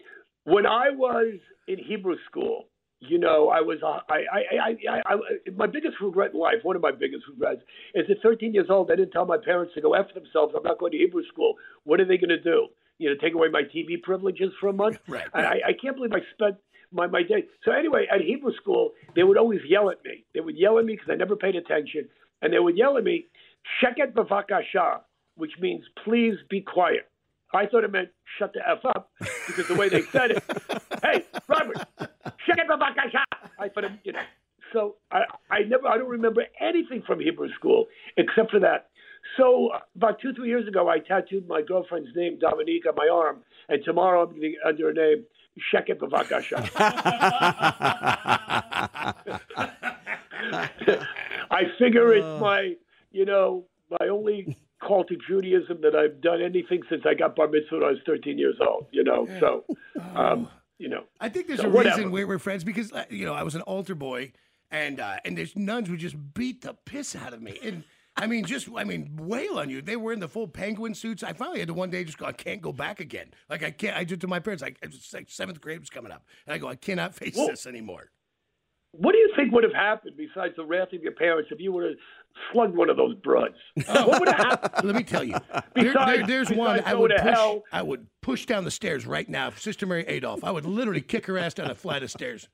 when 0.44 0.64
I 0.66 0.90
was 0.90 1.34
in 1.68 1.78
Hebrew 1.78 2.16
school, 2.28 2.68
you 3.00 3.18
know, 3.18 3.50
I 3.50 3.60
was 3.60 3.78
uh, 3.82 4.00
I, 4.08 4.24
I, 4.32 4.40
I, 4.56 4.76
I, 4.90 5.14
I 5.14 5.16
my 5.56 5.66
biggest 5.66 6.00
regret 6.00 6.32
in 6.32 6.40
life. 6.40 6.56
One 6.62 6.74
of 6.74 6.82
my 6.82 6.90
biggest 6.90 7.24
regrets 7.28 7.60
is 7.94 8.06
at 8.10 8.16
13 8.22 8.54
years 8.54 8.68
old, 8.70 8.90
I 8.90 8.96
didn't 8.96 9.12
tell 9.12 9.26
my 9.26 9.36
parents 9.36 9.74
to 9.74 9.82
go 9.82 9.94
after 9.94 10.14
themselves. 10.14 10.54
I'm 10.56 10.62
not 10.62 10.78
going 10.78 10.92
to 10.92 10.98
Hebrew 10.98 11.22
school. 11.30 11.54
What 11.84 12.00
are 12.00 12.06
they 12.06 12.16
going 12.16 12.30
to 12.30 12.40
do? 12.40 12.68
You 12.98 13.10
know, 13.10 13.16
take 13.20 13.34
away 13.34 13.48
my 13.48 13.62
TV 13.62 14.02
privileges 14.02 14.52
for 14.60 14.68
a 14.68 14.72
month? 14.72 14.98
Right. 15.08 15.26
I, 15.34 15.60
I 15.68 15.72
can't 15.80 15.96
believe 15.96 16.12
I 16.12 16.20
spent 16.34 16.56
my 16.92 17.06
my 17.06 17.22
day. 17.22 17.44
So 17.64 17.72
anyway, 17.72 18.06
at 18.12 18.20
Hebrew 18.20 18.52
school, 18.54 18.92
they 19.14 19.22
would 19.22 19.36
always 19.36 19.60
yell 19.68 19.90
at 19.90 20.04
me. 20.04 20.24
They 20.34 20.40
would 20.40 20.56
yell 20.56 20.78
at 20.78 20.84
me 20.84 20.94
because 20.94 21.08
I 21.10 21.16
never 21.16 21.36
paid 21.36 21.56
attention, 21.56 22.08
and 22.42 22.52
they 22.52 22.58
would 22.58 22.76
yell 22.76 22.96
at 22.96 23.04
me, 23.04 23.26
"Sheket 23.82 24.12
b'vakasha," 24.12 25.00
which 25.36 25.52
means 25.60 25.84
please 26.04 26.36
be 26.48 26.60
quiet. 26.60 27.08
I 27.54 27.66
thought 27.66 27.84
it 27.84 27.92
meant 27.92 28.08
shut 28.38 28.52
the 28.52 28.68
f 28.68 28.84
up 28.84 29.10
because 29.46 29.68
the 29.68 29.74
way 29.74 29.88
they 29.88 30.02
said 30.02 30.32
it. 30.32 30.44
hey, 31.02 31.24
Robert, 31.48 31.78
sheket 32.46 32.66
b'vakasha. 32.68 33.22
I 33.58 33.68
thought 33.68 33.84
it, 33.84 33.92
you 34.04 34.12
know. 34.12 34.22
So 34.72 34.96
I, 35.10 35.22
I 35.50 35.60
never, 35.62 35.86
I 35.86 35.96
don't 35.96 36.08
remember 36.08 36.44
anything 36.60 37.02
from 37.06 37.20
Hebrew 37.20 37.48
school 37.54 37.86
except 38.16 38.50
for 38.50 38.60
that. 38.60 38.88
So 39.36 39.70
about 39.96 40.20
two, 40.20 40.32
three 40.34 40.48
years 40.48 40.68
ago, 40.68 40.88
I 40.88 40.98
tattooed 41.00 41.48
my 41.48 41.62
girlfriend's 41.62 42.10
name, 42.14 42.38
Dominique, 42.38 42.84
on 42.86 42.94
my 42.96 43.08
arm, 43.12 43.38
and 43.68 43.82
tomorrow 43.84 44.22
I'm 44.22 44.30
going 44.30 44.42
to 44.42 44.48
get 44.50 44.58
under 44.66 44.86
her 44.88 44.92
name, 44.92 45.24
Sheket 45.72 45.98
Bavakasha. 45.98 46.70
I 51.50 51.62
figure 51.78 52.12
it's 52.12 52.40
my, 52.40 52.74
you 53.12 53.24
know, 53.24 53.64
my 54.00 54.08
only 54.08 54.56
call 54.80 55.04
to 55.04 55.16
Judaism 55.28 55.80
that 55.82 55.94
I've 55.94 56.20
done 56.20 56.42
anything 56.42 56.82
since 56.88 57.02
I 57.06 57.14
got 57.14 57.36
bar 57.36 57.48
mitzvah 57.48 57.76
when 57.76 57.84
I 57.84 57.90
was 57.90 57.98
13 58.06 58.38
years 58.38 58.56
old. 58.66 58.86
You 58.90 59.04
know, 59.04 59.28
so, 59.40 59.64
um, 60.14 60.48
you 60.78 60.88
know, 60.88 61.04
I 61.20 61.28
think 61.28 61.46
there's 61.46 61.60
So 61.60 61.68
a 61.68 61.70
whatever. 61.70 61.96
reason 61.96 62.12
we're, 62.12 62.26
we're 62.26 62.38
friends 62.38 62.64
because 62.64 62.92
uh, 62.92 63.04
you 63.08 63.24
know 63.24 63.34
I 63.34 63.42
was 63.42 63.54
an 63.54 63.62
altar 63.62 63.94
boy, 63.94 64.32
and 64.70 65.00
uh, 65.00 65.16
and 65.24 65.36
there's 65.38 65.56
nuns 65.56 65.88
would 65.88 66.00
just 66.00 66.16
beat 66.34 66.62
the 66.62 66.74
piss 66.74 67.16
out 67.16 67.32
of 67.32 67.40
me, 67.40 67.58
and 67.62 67.84
I 68.16 68.26
mean 68.26 68.44
just 68.44 68.68
I 68.74 68.84
mean 68.84 69.10
wail 69.20 69.58
on 69.58 69.68
you. 69.70 69.82
They 69.82 69.96
were 69.96 70.12
in 70.12 70.20
the 70.20 70.28
full 70.28 70.48
penguin 70.48 70.94
suits. 70.94 71.22
I 71.22 71.32
finally 71.32 71.58
had 71.60 71.68
to 71.68 71.74
one 71.74 71.90
day 71.90 72.04
just 72.04 72.18
go. 72.18 72.26
I 72.26 72.32
can't 72.32 72.62
go 72.62 72.72
back 72.72 73.00
again. 73.00 73.28
Like 73.50 73.62
I 73.62 73.70
can't. 73.70 73.96
I 73.96 74.04
just 74.04 74.20
to 74.22 74.26
my 74.28 74.40
parents 74.40 74.62
like 74.62 74.78
like 75.12 75.28
seventh 75.30 75.60
grade 75.60 75.80
was 75.80 75.90
coming 75.90 76.12
up, 76.12 76.24
and 76.46 76.54
I 76.54 76.58
go 76.58 76.68
I 76.68 76.76
cannot 76.76 77.14
face 77.14 77.36
Whoa. 77.36 77.48
this 77.48 77.66
anymore. 77.66 78.10
what 78.92 79.12
do 79.12 79.18
you 79.18 79.30
think 79.36 79.52
would 79.52 79.64
have 79.64 79.74
happened 79.74 80.16
besides 80.16 80.54
the 80.56 80.64
wrath 80.64 80.92
of 80.94 81.02
your 81.02 81.12
parents 81.12 81.50
if 81.52 81.60
you 81.60 81.72
would 81.72 81.84
have 81.84 81.92
slugged 82.52 82.74
one 82.74 82.88
of 82.88 82.96
those 82.96 83.14
broads? 83.16 83.54
Oh. 83.88 84.08
what 84.08 84.20
would 84.20 84.28
have 84.30 84.38
happened? 84.46 84.86
Let 84.86 84.96
me 84.96 85.02
tell 85.04 85.22
you, 85.24 85.36
Besides- 85.74 85.94
there- 86.18 86.26
there's 86.26 86.50
one 86.50 86.80
I 86.86 86.94
would 86.94 87.10
push. 87.10 87.20
hell. 87.20 87.64
I 87.72 87.82
would 87.82 88.06
push 88.22 88.46
down 88.46 88.64
the 88.64 88.70
stairs 88.70 89.06
right 89.06 89.28
now, 89.28 89.50
Sister 89.50 89.84
Mary 89.86 90.04
Adolph. 90.06 90.42
I 90.42 90.50
would 90.50 90.64
literally 90.64 91.02
kick 91.02 91.26
her 91.26 91.36
ass 91.38 91.52
down 91.54 91.70
a 91.70 91.74
flight 91.74 92.02
of 92.02 92.10
stairs. 92.10 92.48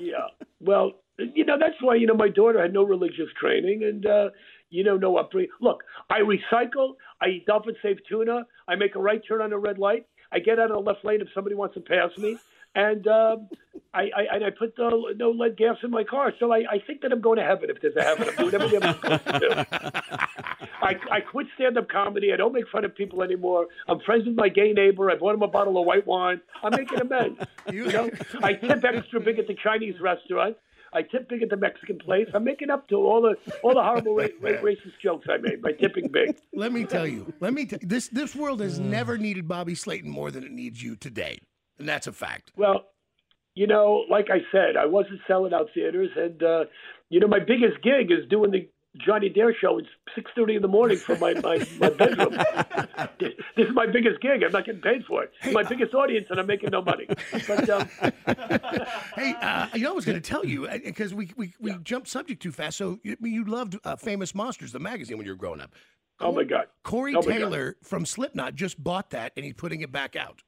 yeah. 0.00 0.26
Well, 0.64 0.92
you 1.18 1.44
know, 1.44 1.56
that's 1.58 1.80
why, 1.80 1.94
you 1.96 2.06
know, 2.06 2.14
my 2.14 2.28
daughter 2.28 2.60
had 2.60 2.72
no 2.72 2.82
religious 2.82 3.28
training 3.40 3.84
and, 3.84 4.06
uh, 4.06 4.30
you 4.70 4.82
know, 4.82 4.96
no 4.96 5.16
upbringing. 5.16 5.50
Look, 5.60 5.84
I 6.10 6.20
recycle. 6.20 6.94
I 7.20 7.28
eat 7.28 7.46
dolphin 7.46 7.76
safe 7.82 7.98
tuna. 8.08 8.46
I 8.66 8.74
make 8.74 8.96
a 8.96 8.98
right 8.98 9.20
turn 9.26 9.40
on 9.40 9.52
a 9.52 9.58
red 9.58 9.78
light. 9.78 10.06
I 10.32 10.40
get 10.40 10.58
out 10.58 10.70
of 10.70 10.76
the 10.76 10.90
left 10.90 11.04
lane 11.04 11.20
if 11.20 11.28
somebody 11.34 11.54
wants 11.54 11.74
to 11.74 11.80
pass 11.80 12.10
me. 12.18 12.38
And 12.74 13.06
um, 13.06 13.48
I, 13.92 14.10
I 14.16 14.34
and 14.34 14.44
I 14.44 14.50
put 14.50 14.74
the 14.74 15.14
no 15.16 15.30
lead 15.30 15.56
gas 15.56 15.76
in 15.84 15.92
my 15.92 16.02
car, 16.02 16.32
so 16.40 16.52
I, 16.52 16.64
I 16.68 16.78
think 16.84 17.02
that 17.02 17.12
I'm 17.12 17.20
going 17.20 17.38
to 17.38 17.44
heaven 17.44 17.70
if 17.70 17.80
there's 17.80 17.94
a 17.94 18.02
heaven. 18.02 18.28
I'm 18.28 18.50
doing 18.50 18.54
everything 18.54 18.82
I'm 18.82 18.94
supposed 18.96 19.26
to 19.26 19.38
do. 19.38 20.63
I, 20.84 21.16
I 21.16 21.20
quit 21.20 21.46
stand-up 21.54 21.88
comedy. 21.88 22.32
I 22.32 22.36
don't 22.36 22.52
make 22.52 22.68
fun 22.70 22.84
of 22.84 22.94
people 22.94 23.22
anymore. 23.22 23.66
I'm 23.88 24.00
friends 24.00 24.26
with 24.26 24.36
my 24.36 24.48
gay 24.48 24.72
neighbor. 24.72 25.10
I 25.10 25.16
bought 25.16 25.34
him 25.34 25.42
a 25.42 25.48
bottle 25.48 25.78
of 25.80 25.86
white 25.86 26.06
wine. 26.06 26.40
I'm 26.62 26.72
making 26.72 27.00
amends. 27.00 27.40
You 27.72 27.86
know, 27.86 28.10
I 28.42 28.52
tip 28.52 28.84
extra 28.84 29.20
big 29.20 29.38
at 29.38 29.46
the 29.46 29.56
Chinese 29.60 29.94
restaurant. 29.98 30.56
I 30.92 31.00
tip 31.00 31.30
big 31.30 31.42
at 31.42 31.48
the 31.48 31.56
Mexican 31.56 31.98
place. 31.98 32.26
I'm 32.34 32.44
making 32.44 32.68
up 32.68 32.86
to 32.88 32.96
all 32.96 33.22
the 33.22 33.36
all 33.62 33.74
the 33.74 33.82
horrible 33.82 34.14
ra- 34.14 34.26
ra- 34.40 34.50
racist 34.62 35.00
jokes 35.02 35.26
I 35.30 35.38
made 35.38 35.62
by 35.62 35.72
tipping 35.72 36.08
big. 36.12 36.36
Let 36.54 36.72
me 36.72 36.84
tell 36.84 37.06
you. 37.06 37.32
Let 37.40 37.54
me 37.54 37.64
tell 37.64 37.78
this. 37.82 38.08
This 38.08 38.36
world 38.36 38.60
has 38.60 38.78
never 38.78 39.16
needed 39.16 39.48
Bobby 39.48 39.74
Slayton 39.74 40.10
more 40.10 40.30
than 40.30 40.44
it 40.44 40.52
needs 40.52 40.82
you 40.82 40.94
today, 40.94 41.38
and 41.78 41.88
that's 41.88 42.06
a 42.06 42.12
fact. 42.12 42.52
Well, 42.54 42.84
you 43.54 43.66
know, 43.66 44.04
like 44.10 44.26
I 44.30 44.38
said, 44.52 44.76
I 44.76 44.84
wasn't 44.86 45.20
selling 45.26 45.54
out 45.54 45.68
theaters, 45.74 46.10
and 46.16 46.42
uh, 46.42 46.64
you 47.08 47.18
know, 47.18 47.28
my 47.28 47.40
biggest 47.40 47.82
gig 47.82 48.10
is 48.10 48.28
doing 48.28 48.50
the 48.50 48.68
Johnny 48.96 49.28
Dare 49.28 49.54
show. 49.54 49.78
It's 49.78 49.88
six 50.14 50.30
thirty 50.36 50.54
in 50.56 50.62
the 50.62 50.68
morning 50.68 50.96
from 50.96 51.18
my 51.20 51.34
my, 51.34 51.66
my 51.78 51.90
bedroom. 51.90 52.30
this 53.18 53.32
is 53.56 53.74
my 53.74 53.86
biggest 53.86 54.20
gig. 54.20 54.42
I'm 54.44 54.52
not 54.52 54.64
getting 54.66 54.80
paid 54.80 55.04
for 55.04 55.24
it. 55.24 55.32
It's 55.42 55.52
my 55.52 55.62
biggest 55.64 55.94
audience, 55.94 56.26
and 56.30 56.38
I'm 56.38 56.46
making 56.46 56.70
no 56.70 56.82
money. 56.82 57.06
But 57.46 57.68
um, 57.70 57.88
Hey, 59.16 59.34
uh, 59.40 59.68
you 59.74 59.82
know, 59.82 59.90
I 59.90 59.92
was 59.92 60.04
going 60.04 60.20
to 60.20 60.28
tell 60.28 60.44
you 60.44 60.68
because 60.84 61.12
we 61.14 61.30
we, 61.36 61.54
we 61.60 61.74
jumped 61.82 62.08
subject 62.08 62.42
too 62.42 62.52
fast. 62.52 62.76
So 62.78 62.98
you, 63.02 63.16
you 63.20 63.44
loved 63.44 63.76
uh, 63.84 63.96
Famous 63.96 64.34
Monsters, 64.34 64.72
the 64.72 64.78
magazine, 64.80 65.16
when 65.16 65.26
you 65.26 65.32
were 65.32 65.36
growing 65.38 65.60
up. 65.60 65.72
oh 66.20 66.32
my 66.32 66.44
god, 66.44 66.66
Corey 66.84 67.14
Oh 67.14 67.20
my 67.22 67.26
God. 67.26 67.32
Taylor 67.38 67.76
from 67.82 68.06
Slipknot 68.06 68.54
just 68.54 68.82
bought 68.82 69.10
that, 69.10 69.32
and 69.36 69.44
he's 69.44 69.54
putting 69.54 69.80
it 69.80 69.90
back 69.90 70.14
out. 70.16 70.42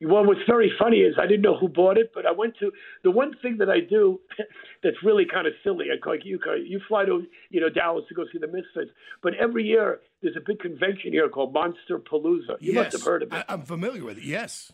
Well, 0.00 0.24
what's 0.26 0.40
very 0.46 0.70
funny 0.78 0.98
is 0.98 1.14
I 1.18 1.26
didn't 1.26 1.42
know 1.42 1.56
who 1.56 1.68
bought 1.68 1.98
it, 1.98 2.12
but 2.14 2.26
I 2.26 2.32
went 2.32 2.54
to 2.60 2.70
the 3.02 3.10
one 3.10 3.32
thing 3.42 3.58
that 3.58 3.70
I 3.70 3.80
do 3.80 4.20
that's 4.82 4.96
really 5.02 5.24
kind 5.24 5.46
of 5.46 5.54
silly. 5.64 5.86
I 5.90 6.08
like 6.08 6.24
you, 6.24 6.38
you 6.64 6.80
fly 6.88 7.04
to 7.04 7.22
you 7.50 7.60
know 7.60 7.68
Dallas 7.68 8.04
to 8.08 8.14
go 8.14 8.24
see 8.32 8.38
the 8.38 8.46
Misfits, 8.46 8.90
but 9.22 9.34
every 9.34 9.64
year 9.64 10.00
there's 10.22 10.36
a 10.36 10.44
big 10.44 10.60
convention 10.60 11.12
here 11.12 11.28
called 11.28 11.52
Monster 11.52 11.98
Palooza. 11.98 12.56
You 12.60 12.74
must 12.74 12.92
have 12.92 13.02
heard 13.02 13.22
of 13.22 13.32
it. 13.32 13.44
I, 13.48 13.52
I'm 13.52 13.62
familiar 13.62 14.04
with 14.04 14.18
it. 14.18 14.24
Yes. 14.24 14.72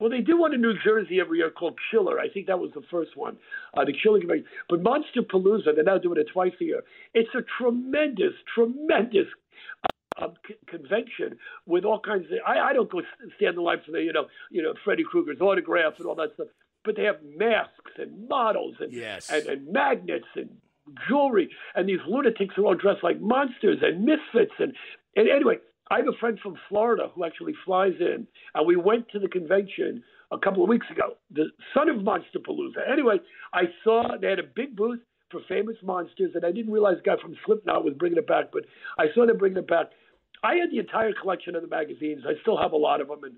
Well, 0.00 0.10
they 0.10 0.20
do 0.20 0.38
one 0.38 0.52
in 0.52 0.60
New 0.60 0.74
Jersey 0.84 1.20
every 1.20 1.38
year 1.38 1.50
called 1.50 1.78
Killer. 1.90 2.18
I 2.18 2.28
think 2.28 2.48
that 2.48 2.58
was 2.58 2.70
the 2.74 2.82
first 2.90 3.16
one, 3.16 3.36
uh, 3.76 3.84
the 3.84 3.94
Killer 4.02 4.18
Convention. 4.18 4.46
But 4.68 4.82
Monster 4.82 5.22
Palooza, 5.22 5.74
they're 5.74 5.84
now 5.84 5.98
doing 5.98 6.18
it 6.18 6.26
twice 6.32 6.52
a 6.60 6.64
year. 6.64 6.82
It's 7.14 7.30
a 7.34 7.42
tremendous, 7.58 8.34
tremendous 8.54 9.28
uh, 10.20 10.28
c- 10.46 10.54
convention 10.66 11.38
with 11.66 11.84
all 11.84 12.00
kinds 12.00 12.24
of. 12.26 12.38
I, 12.46 12.70
I 12.70 12.72
don't 12.72 12.90
go 12.90 13.02
stand 13.36 13.56
in 13.56 13.62
line 13.62 13.78
for 13.84 13.92
the, 13.92 14.02
you 14.02 14.12
know, 14.12 14.26
you 14.50 14.62
know, 14.62 14.74
Freddy 14.84 15.04
Krueger's 15.04 15.40
autograph 15.40 15.94
and 15.98 16.06
all 16.06 16.14
that 16.16 16.30
stuff. 16.34 16.48
But 16.84 16.96
they 16.96 17.04
have 17.04 17.16
masks 17.36 17.92
and 17.98 18.28
models 18.28 18.76
and 18.80 18.92
Yes. 18.92 19.30
and, 19.30 19.46
and 19.46 19.72
magnets 19.72 20.26
and 20.36 20.50
jewelry, 21.08 21.48
and 21.74 21.88
these 21.88 22.00
lunatics 22.06 22.58
are 22.58 22.64
all 22.66 22.74
dressed 22.74 23.02
like 23.02 23.20
monsters 23.20 23.78
and 23.82 24.04
misfits. 24.04 24.52
And, 24.58 24.74
and 25.16 25.28
anyway, 25.28 25.56
I 25.90 25.96
have 25.98 26.08
a 26.08 26.12
friend 26.20 26.38
from 26.42 26.56
Florida 26.68 27.08
who 27.14 27.24
actually 27.24 27.54
flies 27.64 27.94
in, 28.00 28.26
and 28.54 28.66
we 28.66 28.76
went 28.76 29.08
to 29.10 29.18
the 29.18 29.28
convention 29.28 30.02
a 30.30 30.38
couple 30.38 30.62
of 30.62 30.68
weeks 30.68 30.86
ago, 30.90 31.16
the 31.30 31.46
son 31.72 31.88
of 31.88 32.02
Monster 32.02 32.38
Palooza. 32.38 32.86
Anyway, 32.90 33.16
I 33.52 33.62
saw 33.82 34.16
they 34.20 34.28
had 34.28 34.38
a 34.38 34.42
big 34.54 34.76
booth 34.76 35.00
for 35.30 35.40
famous 35.48 35.76
monsters, 35.82 36.32
and 36.34 36.44
I 36.44 36.52
didn't 36.52 36.72
realize 36.72 36.96
the 37.02 37.10
guy 37.10 37.20
from 37.20 37.34
Slipknot 37.46 37.84
was 37.84 37.94
bringing 37.94 38.18
it 38.18 38.26
back, 38.26 38.46
but 38.52 38.64
I 38.98 39.06
saw 39.14 39.26
them 39.26 39.38
bringing 39.38 39.58
it 39.58 39.66
back. 39.68 39.86
I 40.44 40.56
had 40.56 40.70
the 40.70 40.78
entire 40.78 41.12
collection 41.20 41.56
of 41.56 41.62
the 41.62 41.68
magazines. 41.68 42.22
I 42.26 42.34
still 42.42 42.56
have 42.60 42.72
a 42.72 42.76
lot 42.76 43.00
of 43.00 43.08
them, 43.08 43.24
and 43.24 43.34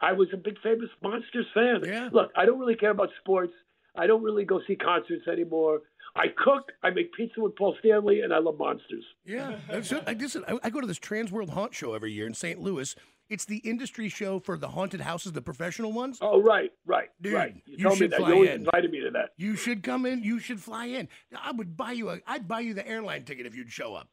I 0.00 0.12
was 0.12 0.28
a 0.32 0.36
big 0.36 0.58
famous 0.62 0.88
monsters 1.02 1.46
fan. 1.54 1.82
Yeah. 1.84 2.08
Look, 2.12 2.30
I 2.36 2.46
don't 2.46 2.58
really 2.58 2.74
care 2.76 2.90
about 2.90 3.10
sports. 3.20 3.52
I 3.94 4.06
don't 4.06 4.22
really 4.22 4.44
go 4.44 4.60
see 4.66 4.76
concerts 4.76 5.28
anymore. 5.30 5.80
I 6.16 6.26
cook, 6.28 6.72
I 6.82 6.90
make 6.90 7.12
pizza 7.12 7.40
with 7.42 7.56
Paul 7.56 7.76
Stanley, 7.80 8.20
and 8.22 8.32
I 8.32 8.38
love 8.38 8.58
monsters. 8.58 9.04
Yeah. 9.26 9.58
So, 9.82 10.02
I, 10.06 10.14
listen, 10.14 10.44
I, 10.48 10.58
I 10.64 10.70
go 10.70 10.80
to 10.80 10.86
this 10.86 10.98
Trans 10.98 11.30
World 11.30 11.50
Haunt 11.50 11.74
Show 11.74 11.92
every 11.92 12.12
year 12.12 12.26
in 12.26 12.32
St. 12.34 12.58
Louis. 12.60 12.94
It's 13.28 13.44
the 13.44 13.58
industry 13.58 14.08
show 14.08 14.38
for 14.38 14.56
the 14.56 14.68
haunted 14.68 15.00
houses, 15.00 15.32
the 15.32 15.42
professional 15.42 15.92
ones. 15.92 16.18
Oh, 16.22 16.40
right, 16.40 16.70
right, 16.86 17.08
Dude, 17.20 17.34
right. 17.34 17.54
You, 17.66 17.76
you 17.78 17.84
told 17.84 17.94
me 17.94 17.98
should 18.04 18.12
that. 18.12 18.18
fly 18.20 18.28
You 18.28 18.34
always 18.34 18.50
in. 18.50 18.56
invited 18.60 18.90
me 18.92 19.00
to 19.00 19.10
that. 19.10 19.30
You 19.36 19.56
should 19.56 19.82
come 19.82 20.06
in. 20.06 20.22
You 20.22 20.38
should 20.38 20.60
fly 20.60 20.86
in. 20.86 21.08
I 21.36 21.50
would 21.52 21.76
buy 21.76 21.92
you 21.92 22.08
a. 22.10 22.20
I'd 22.26 22.46
buy 22.48 22.60
you 22.60 22.72
the 22.72 22.86
airline 22.86 23.24
ticket 23.24 23.44
if 23.44 23.54
you'd 23.56 23.72
show 23.72 23.94
up. 23.94 24.08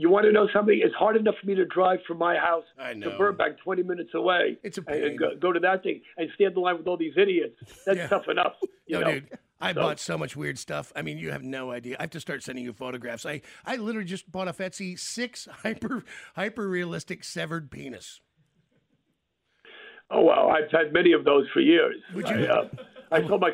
You 0.00 0.08
want 0.08 0.24
to 0.24 0.32
know 0.32 0.48
something? 0.50 0.80
It's 0.82 0.94
hard 0.94 1.16
enough 1.18 1.34
for 1.38 1.46
me 1.46 1.54
to 1.56 1.66
drive 1.66 1.98
from 2.08 2.16
my 2.16 2.34
house 2.34 2.64
to. 2.78 3.10
Burbank, 3.18 3.58
20 3.62 3.82
minutes 3.82 4.12
away. 4.14 4.56
It's 4.62 4.78
a 4.78 4.82
and- 4.86 5.04
and 5.04 5.18
go, 5.18 5.36
go 5.38 5.52
to 5.52 5.60
that 5.60 5.82
thing 5.82 6.00
and 6.16 6.30
stand 6.36 6.56
in 6.56 6.62
line 6.62 6.78
with 6.78 6.86
all 6.86 6.96
these 6.96 7.12
idiots. 7.18 7.56
That's 7.84 7.98
Yeah. 7.98 8.06
tough 8.08 8.26
enough. 8.28 8.54
You 8.86 8.98
No, 8.98 9.00
know? 9.00 9.12
dude. 9.12 9.28
I 9.60 9.74
So- 9.74 9.80
bought 9.82 9.98
so 10.00 10.16
much 10.16 10.34
weird 10.36 10.56
stuff. 10.58 10.90
I 10.96 11.02
mean, 11.02 11.18
you 11.18 11.30
have 11.32 11.42
no 11.42 11.70
idea. 11.70 11.96
I 11.98 12.04
have 12.04 12.10
to 12.12 12.20
start 12.20 12.42
sending 12.42 12.64
you 12.64 12.72
photographs. 12.72 13.26
I, 13.26 13.42
I 13.66 13.76
literally 13.76 14.06
just 14.08 14.32
bought 14.32 14.48
off 14.48 14.56
Etsy 14.56 14.98
six 14.98 15.46
hyper 15.62 16.02
hyper 16.34 16.66
realistic 16.66 17.22
severed 17.22 17.70
penis. 17.70 18.22
Oh 20.10 20.22
well, 20.24 20.48
I've 20.50 20.70
had 20.72 20.94
many 20.94 21.12
of 21.12 21.24
those 21.26 21.46
for 21.52 21.60
years. 21.60 21.96
Would 22.14 22.24
I, 22.24 22.38
you- 22.40 22.46
uh, 22.46 22.68
I 23.12 23.20
told 23.20 23.42
my 23.42 23.50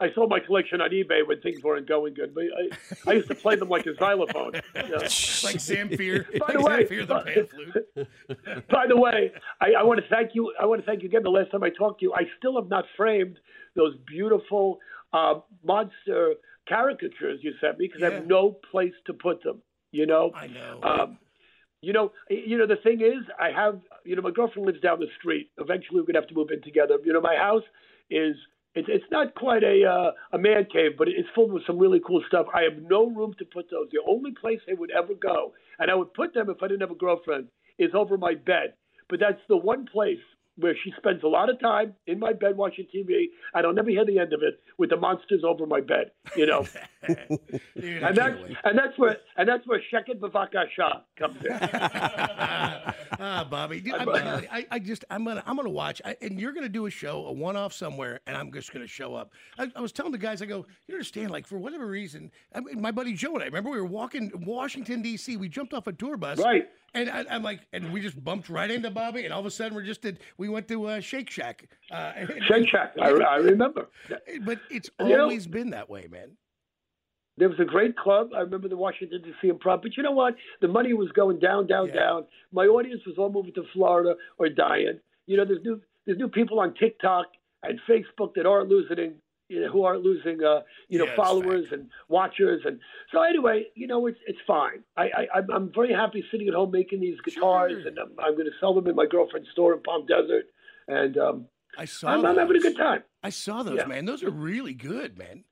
I 0.00 0.12
sold 0.14 0.30
my 0.30 0.40
collection 0.40 0.80
on 0.80 0.90
eBay 0.90 1.26
when 1.26 1.40
things 1.40 1.62
weren't 1.62 1.88
going 1.88 2.14
good. 2.14 2.34
But 2.34 2.44
I, 2.44 3.10
I 3.10 3.14
used 3.14 3.28
to 3.28 3.34
play 3.34 3.56
them 3.56 3.68
like 3.68 3.86
a 3.86 3.94
xylophone. 3.94 4.54
you 4.54 4.82
know. 4.88 4.98
like 4.98 5.56
Zamfir. 5.56 6.38
By 6.46 6.52
the 6.52 6.60
way, 6.60 6.84
Zamfir 6.84 7.06
the 7.06 7.20
pan 7.20 7.46
flute. 7.46 8.68
By 8.68 8.86
the 8.86 8.96
way, 8.96 9.32
I, 9.60 9.72
I 9.80 9.82
want 9.82 10.00
to 10.00 10.08
thank 10.08 10.30
you. 10.34 10.52
I 10.60 10.66
want 10.66 10.80
to 10.80 10.86
thank 10.86 11.02
you 11.02 11.08
again. 11.08 11.22
The 11.22 11.30
last 11.30 11.50
time 11.50 11.62
I 11.62 11.70
talked 11.70 12.00
to 12.00 12.06
you, 12.06 12.14
I 12.14 12.22
still 12.38 12.60
have 12.60 12.68
not 12.68 12.84
framed 12.96 13.38
those 13.74 13.94
beautiful 14.06 14.78
uh, 15.12 15.34
monster 15.64 16.34
caricatures 16.68 17.40
you 17.42 17.52
sent 17.60 17.78
me 17.78 17.88
because 17.88 18.02
I 18.02 18.14
have 18.14 18.26
no 18.26 18.56
place 18.70 18.94
to 19.06 19.14
put 19.14 19.42
them. 19.42 19.62
You 19.90 20.06
know. 20.06 20.32
I 20.34 20.46
know. 20.46 20.80
Um, 20.82 21.18
you 21.80 21.92
know, 21.92 22.10
you 22.28 22.58
know 22.58 22.66
the 22.66 22.76
thing 22.76 23.00
is, 23.00 23.24
I 23.38 23.52
have, 23.52 23.80
you 24.04 24.16
know, 24.16 24.22
my 24.22 24.32
girlfriend 24.32 24.66
lives 24.66 24.80
down 24.80 24.98
the 24.98 25.06
street. 25.18 25.50
Eventually, 25.58 26.00
we're 26.00 26.06
gonna 26.06 26.18
have 26.18 26.28
to 26.28 26.34
move 26.34 26.48
in 26.50 26.60
together. 26.62 26.98
You 27.04 27.12
know, 27.12 27.20
my 27.20 27.36
house 27.36 27.62
is 28.10 28.34
it's 28.78 28.88
it's 28.88 29.10
not 29.10 29.34
quite 29.34 29.64
a 29.64 29.84
uh, 29.84 30.10
a 30.32 30.38
man 30.38 30.66
cave, 30.72 30.92
but 30.96 31.08
it's 31.08 31.28
filled 31.34 31.52
with 31.52 31.66
some 31.66 31.78
really 31.78 32.00
cool 32.06 32.22
stuff. 32.28 32.46
I 32.54 32.62
have 32.62 32.82
no 32.82 33.06
room 33.10 33.34
to 33.38 33.44
put 33.44 33.70
those. 33.70 33.88
The 33.90 34.00
only 34.08 34.32
place 34.32 34.60
they 34.66 34.74
would 34.74 34.90
ever 34.90 35.14
go, 35.14 35.52
and 35.78 35.90
I 35.90 35.94
would 35.94 36.14
put 36.14 36.34
them 36.34 36.48
if 36.48 36.62
I 36.62 36.68
didn't 36.68 36.82
have 36.82 36.90
a 36.90 36.94
girlfriend, 36.94 37.48
is 37.78 37.90
over 37.94 38.16
my 38.16 38.34
bed. 38.34 38.74
But 39.08 39.20
that's 39.20 39.40
the 39.48 39.56
one 39.56 39.86
place 39.86 40.20
where 40.58 40.74
she 40.82 40.92
spends 40.96 41.22
a 41.22 41.28
lot 41.28 41.48
of 41.48 41.60
time 41.60 41.94
in 42.06 42.18
my 42.18 42.32
bed 42.32 42.56
watching 42.56 42.86
TV, 42.94 43.26
and 43.54 43.66
I'll 43.66 43.72
never 43.72 43.90
hear 43.90 44.04
the 44.04 44.18
end 44.18 44.32
of 44.32 44.42
it 44.42 44.60
with 44.76 44.90
the 44.90 44.96
monsters 44.96 45.42
over 45.44 45.66
my 45.66 45.80
bed. 45.80 46.10
You 46.36 46.46
know. 46.46 46.66
Dude, 47.08 48.02
And 48.02 48.16
that's 48.16 48.36
and 48.64 48.78
that's 48.78 48.98
where 48.98 49.16
and 49.36 49.48
that's 49.48 49.66
where 49.66 49.80
Sheket 49.92 50.18
Bavaka 50.18 50.64
Shah 50.76 51.00
comes 51.18 51.38
in. 51.44 51.52
dude, 53.68 53.94
I'm, 53.94 54.08
I, 54.08 54.66
I 54.70 54.78
just 54.78 55.04
I'm 55.10 55.24
gonna 55.24 55.42
I'm 55.46 55.56
gonna 55.56 55.68
watch, 55.70 56.02
I, 56.04 56.16
and 56.22 56.40
you're 56.40 56.52
gonna 56.52 56.68
do 56.68 56.86
a 56.86 56.90
show, 56.90 57.26
a 57.26 57.32
one-off 57.32 57.72
somewhere, 57.72 58.20
and 58.26 58.36
I'm 58.36 58.52
just 58.52 58.72
gonna 58.72 58.86
show 58.86 59.14
up. 59.14 59.32
I, 59.58 59.70
I 59.76 59.80
was 59.80 59.92
telling 59.92 60.12
the 60.12 60.18
guys, 60.18 60.42
I 60.42 60.46
go, 60.46 60.66
you 60.86 60.94
understand, 60.94 61.30
like 61.30 61.46
for 61.46 61.58
whatever 61.58 61.86
reason, 61.86 62.30
I 62.54 62.60
mean, 62.60 62.80
my 62.80 62.90
buddy 62.90 63.12
Joe 63.14 63.34
and 63.34 63.42
I 63.42 63.46
remember 63.46 63.70
we 63.70 63.76
were 63.78 63.86
walking 63.86 64.30
Washington 64.46 65.02
D.C. 65.02 65.36
We 65.36 65.48
jumped 65.48 65.72
off 65.74 65.86
a 65.86 65.92
tour 65.92 66.16
bus, 66.16 66.38
Right. 66.38 66.68
And 66.94 67.10
I, 67.10 67.24
I'm 67.30 67.42
like, 67.42 67.60
and 67.74 67.92
we 67.92 68.00
just 68.00 68.22
bumped 68.24 68.48
right 68.48 68.70
into 68.70 68.90
Bobby, 68.90 69.24
and 69.24 69.32
all 69.34 69.40
of 69.40 69.46
a 69.46 69.50
sudden 69.50 69.74
we're 69.74 69.82
just 69.82 70.00
did 70.02 70.20
we 70.38 70.48
went 70.48 70.68
to 70.68 70.86
uh, 70.86 71.00
Shake 71.00 71.28
Shack, 71.30 71.68
uh, 71.92 72.12
Shake 72.46 72.68
Shack, 72.68 72.94
I, 73.00 73.10
I 73.10 73.36
remember. 73.36 73.90
but 74.42 74.58
it's 74.70 74.88
You 74.98 75.08
know- 75.10 75.22
always 75.24 75.46
been 75.46 75.70
that 75.70 75.90
way, 75.90 76.06
man. 76.10 76.30
There 77.38 77.48
was 77.48 77.58
a 77.60 77.64
great 77.64 77.96
club. 77.96 78.30
I 78.36 78.40
remember 78.40 78.68
the 78.68 78.76
Washington 78.76 79.22
D.C. 79.22 79.48
Improv, 79.50 79.82
but 79.82 79.96
you 79.96 80.02
know 80.02 80.12
what? 80.12 80.34
The 80.60 80.68
money 80.68 80.92
was 80.92 81.10
going 81.12 81.38
down, 81.38 81.66
down, 81.66 81.88
Yeah. 81.88 81.94
down. 81.94 82.26
My 82.52 82.66
audience 82.66 83.02
was 83.06 83.16
all 83.18 83.30
moving 83.30 83.54
to 83.54 83.64
Florida 83.72 84.14
or 84.38 84.48
dying. 84.48 84.98
You 85.26 85.36
know, 85.36 85.44
there's 85.44 85.62
new 85.64 85.80
there's 86.06 86.18
new 86.18 86.28
people 86.28 86.58
on 86.60 86.74
TikTok 86.74 87.26
and 87.62 87.78
Facebook 87.88 88.34
that 88.34 88.46
aren't 88.46 88.68
losing, 88.70 89.14
you 89.48 89.60
know, 89.60 89.70
who 89.70 89.82
aren't 89.84 90.02
losing, 90.02 90.42
uh, 90.42 90.60
you 90.88 90.98
know, 90.98 91.04
Yeah, 91.04 91.16
followers 91.16 91.66
and 91.70 91.88
watchers. 92.08 92.62
And 92.64 92.80
so 93.12 93.22
anyway, 93.22 93.66
you 93.74 93.86
know, 93.86 94.06
it's 94.06 94.18
it's 94.26 94.38
fine. 94.46 94.82
I, 94.96 95.04
I 95.04 95.26
I'm, 95.36 95.50
I'm 95.50 95.72
very 95.74 95.92
happy 95.92 96.24
sitting 96.30 96.48
at 96.48 96.54
home 96.54 96.70
making 96.70 97.00
these 97.00 97.20
guitars, 97.24 97.72
Sure. 97.72 97.88
and 97.88 97.98
I'm, 97.98 98.12
I'm 98.18 98.32
going 98.32 98.46
to 98.46 98.56
sell 98.60 98.74
them 98.74 98.86
in 98.88 98.94
my 98.96 99.06
girlfriend's 99.06 99.50
store 99.50 99.74
in 99.74 99.82
Palm 99.82 100.06
Desert. 100.06 100.46
And 100.88 101.16
um, 101.18 101.46
I 101.76 101.84
saw. 101.84 102.08
I'm, 102.08 102.24
I'm 102.24 102.36
having 102.38 102.56
a 102.56 102.60
good 102.60 102.76
time. 102.76 103.02
I 103.22 103.30
saw 103.30 103.62
those, 103.62 103.76
Yeah. 103.78 103.86
man. 103.86 104.06
Those 104.06 104.22
are 104.22 104.30
really 104.30 104.72
good, 104.74 105.18
man. 105.18 105.44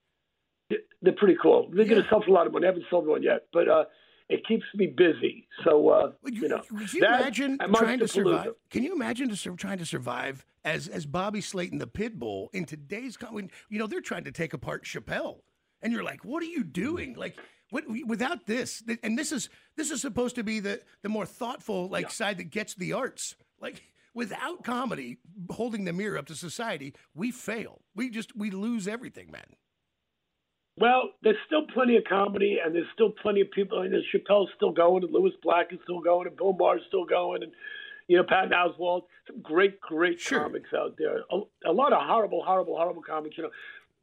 They're 1.01 1.13
pretty 1.13 1.37
cool. 1.41 1.69
They're 1.73 1.85
going 1.85 2.01
to 2.01 2.09
sell 2.09 2.21
for 2.21 2.29
a 2.29 2.33
lot 2.33 2.47
of 2.47 2.53
money. 2.53 2.65
I 2.65 2.69
haven't 2.69 2.85
sold 2.89 3.07
one 3.07 3.23
yet, 3.23 3.47
but 3.53 3.69
uh, 3.69 3.85
it 4.29 4.45
keeps 4.45 4.65
me 4.75 4.87
busy. 4.87 5.47
So 5.63 5.89
uh, 5.89 6.11
you, 6.25 6.43
you, 6.43 6.47
know, 6.49 6.61
would 6.71 6.93
you 6.93 7.01
that 7.01 7.21
imagine 7.21 7.57
trying 7.73 7.99
to 7.99 8.07
survive? 8.07 8.53
Can 8.69 8.83
you 8.83 8.93
imagine 8.93 9.33
to 9.33 9.55
trying 9.55 9.77
to 9.77 9.85
survive 9.85 10.45
as 10.65 10.87
as 10.87 11.05
Bobby 11.05 11.41
Slayton, 11.41 11.77
the 11.77 11.87
pit 11.87 12.19
bull, 12.19 12.49
in 12.53 12.65
today's 12.65 13.17
when, 13.29 13.49
You 13.69 13.79
know 13.79 13.87
they're 13.87 14.01
trying 14.01 14.25
to 14.25 14.31
take 14.31 14.53
apart 14.53 14.83
Chappelle, 14.83 15.41
and 15.81 15.93
you're 15.93 16.03
like, 16.03 16.25
what 16.25 16.43
are 16.43 16.47
you 16.47 16.63
doing? 16.63 17.15
Like, 17.15 17.37
what 17.69 17.85
without 18.05 18.45
this? 18.45 18.83
And 19.03 19.17
this 19.17 19.31
is 19.31 19.49
this 19.75 19.91
is 19.91 20.01
supposed 20.01 20.35
to 20.35 20.43
be 20.43 20.59
the 20.59 20.81
the 21.03 21.09
more 21.09 21.25
thoughtful 21.25 21.87
like 21.87 22.11
side 22.11 22.37
that 22.39 22.49
gets 22.49 22.75
the 22.75 22.93
arts. 22.93 23.35
Like 23.61 23.81
without 24.13 24.63
comedy 24.63 25.19
holding 25.49 25.85
the 25.85 25.93
mirror 25.93 26.17
up 26.17 26.25
to 26.25 26.35
society, 26.35 26.93
we 27.13 27.31
fail. 27.31 27.81
We 27.95 28.09
just 28.09 28.35
we 28.35 28.51
lose 28.51 28.87
everything, 28.87 29.31
man. 29.31 29.55
Well, 30.77 31.09
there's 31.23 31.37
still 31.47 31.65
plenty 31.73 31.97
of 31.97 32.03
comedy, 32.03 32.59
and 32.63 32.73
there's 32.75 32.85
still 32.93 33.09
plenty 33.09 33.41
of 33.41 33.49
people. 33.51 33.81
And 33.81 33.93
Chappelle's 34.13 34.49
still 34.55 34.71
going, 34.71 35.03
and 35.03 35.11
Lewis 35.11 35.33
Black 35.41 35.73
is 35.73 35.79
still 35.83 36.01
going, 36.01 36.27
and 36.27 36.37
Bill 36.37 36.53
Maher's 36.53 36.83
still 36.87 37.05
going, 37.05 37.43
and 37.43 37.51
you 38.07 38.17
know 38.17 38.23
Patton 38.23 38.51
Oswalt. 38.51 39.03
Some 39.27 39.41
great, 39.41 39.81
great 39.81 40.19
Sure. 40.19 40.41
comics 40.41 40.69
out 40.75 40.95
there. 40.97 41.21
A, 41.31 41.69
a 41.69 41.73
lot 41.73 41.93
of 41.93 41.99
horrible, 42.01 42.43
horrible, 42.45 42.75
horrible 42.77 43.01
comics. 43.01 43.37
You 43.37 43.43
know, 43.45 43.49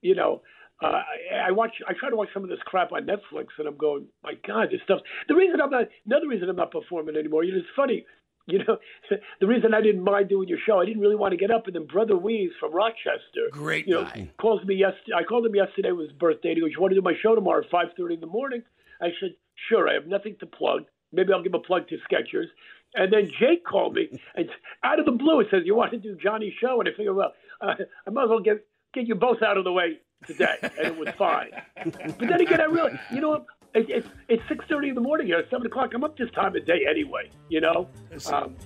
you 0.02 0.14
know. 0.14 0.42
Uh, 0.82 0.88
I, 1.32 1.48
I 1.48 1.50
watch. 1.52 1.70
I 1.88 1.92
try 1.92 2.10
to 2.10 2.16
watch 2.16 2.28
some 2.34 2.42
of 2.42 2.50
this 2.50 2.58
crap 2.64 2.90
on 2.90 3.06
Netflix, 3.06 3.46
and 3.58 3.68
I'm 3.68 3.76
going, 3.76 4.06
my 4.24 4.32
God, 4.46 4.68
this 4.72 4.80
stuff. 4.82 4.98
The 5.28 5.34
reason 5.37 5.60
I'm 5.60 5.70
not, 5.70 5.87
another 6.04 6.26
reason 6.26 6.48
I'm 6.48 6.56
not 6.56 6.72
performing 6.72 7.16
anymore. 7.16 7.44
You 7.44 7.52
know, 7.52 7.58
it's 7.58 7.68
funny. 7.76 8.04
You 8.52 8.59
know, 8.59 8.76
the 9.40 9.46
reason 9.46 9.72
I 9.72 9.80
didn't 9.80 10.04
mind 10.04 10.28
doing 10.28 10.48
your 10.48 10.59
show, 10.66 10.78
I 10.78 10.85
didn't 10.85 11.00
really 11.00 11.16
want 11.16 11.33
to 11.33 11.38
get 11.38 11.50
up, 11.50 11.66
and 11.66 11.74
then 11.74 11.87
Brother 11.87 12.14
Wease 12.14 12.52
from 12.61 12.74
Rochester, 12.74 13.48
Great 13.50 13.87
you 13.87 13.94
know, 13.94 14.04
guy. 14.04 14.28
calls 14.38 14.62
me 14.64 14.74
yesterday. 14.74 15.14
I 15.16 15.24
called 15.24 15.46
him 15.46 15.54
yesterday. 15.54 15.88
It 15.88 15.96
was 15.96 16.09
his 16.11 16.18
birthday. 16.18 16.54
He 16.54 16.61
goes, 16.61 16.70
"You 16.72 16.80
want 16.83 16.90
to 16.90 17.00
do 17.00 17.02
my 17.02 17.14
show 17.22 17.35
tomorrow 17.35 17.64
at 17.64 17.70
5:30 17.70 18.14
in 18.14 18.20
the 18.20 18.26
morning?" 18.26 18.62
I 19.00 19.09
said, 19.18 19.35
"Sure." 19.68 19.88
I 19.88 19.94
have 19.94 20.07
nothing 20.07 20.37
to 20.40 20.46
plug. 20.46 20.85
Maybe 21.11 21.33
I'll 21.33 21.42
give 21.42 21.54
a 21.54 21.59
plug 21.59 21.88
to 21.88 21.96
Skechers. 22.07 22.48
And 22.94 23.11
then 23.12 23.30
Jake 23.40 23.64
called 23.64 23.94
me, 23.94 24.09
and 24.35 24.48
out 24.83 24.98
of 24.98 25.07
the 25.07 25.12
blue, 25.12 25.40
it 25.40 25.46
says, 25.50 25.62
"You 25.64 25.74
want 25.74 25.92
to 25.92 25.98
do 25.98 26.14
Johnny's 26.22 26.52
show?" 26.61 26.80
And 26.80 26.88
I 26.88 26.92
figured, 26.92 27.16
well, 27.16 27.33
uh, 27.62 27.74
I 28.07 28.11
might 28.11 28.24
as 28.24 28.28
well 28.28 28.40
get 28.40 28.66
get 28.92 29.09
you 29.09 29.14
both 29.14 29.42
out 29.42 29.57
of 29.57 29.64
the 29.64 29.72
way 29.72 30.00
today, 30.26 30.57
and 30.62 30.87
it 30.87 30.96
was 30.98 31.09
fine. 31.16 31.50
but 31.83 32.18
then 32.18 32.40
again, 32.42 32.61
I 32.61 32.64
really, 32.64 32.92
you 33.11 33.20
know, 33.22 33.30
what? 33.30 33.46
It, 33.74 33.87
it's 33.90 34.08
it's 34.28 34.42
6:30 34.44 34.90
in 34.90 34.94
the 34.94 35.00
morning 35.00 35.26
here, 35.26 35.44
seven 35.50 35.66
o'clock. 35.66 35.92
I'm 35.94 36.04
up 36.04 36.16
this 36.16 36.30
time 36.30 36.54
of 36.56 36.64
day 36.66 36.87
anyway. 36.88 37.30
You 37.48 37.60
know. 37.60 37.88
Um, 38.32 38.56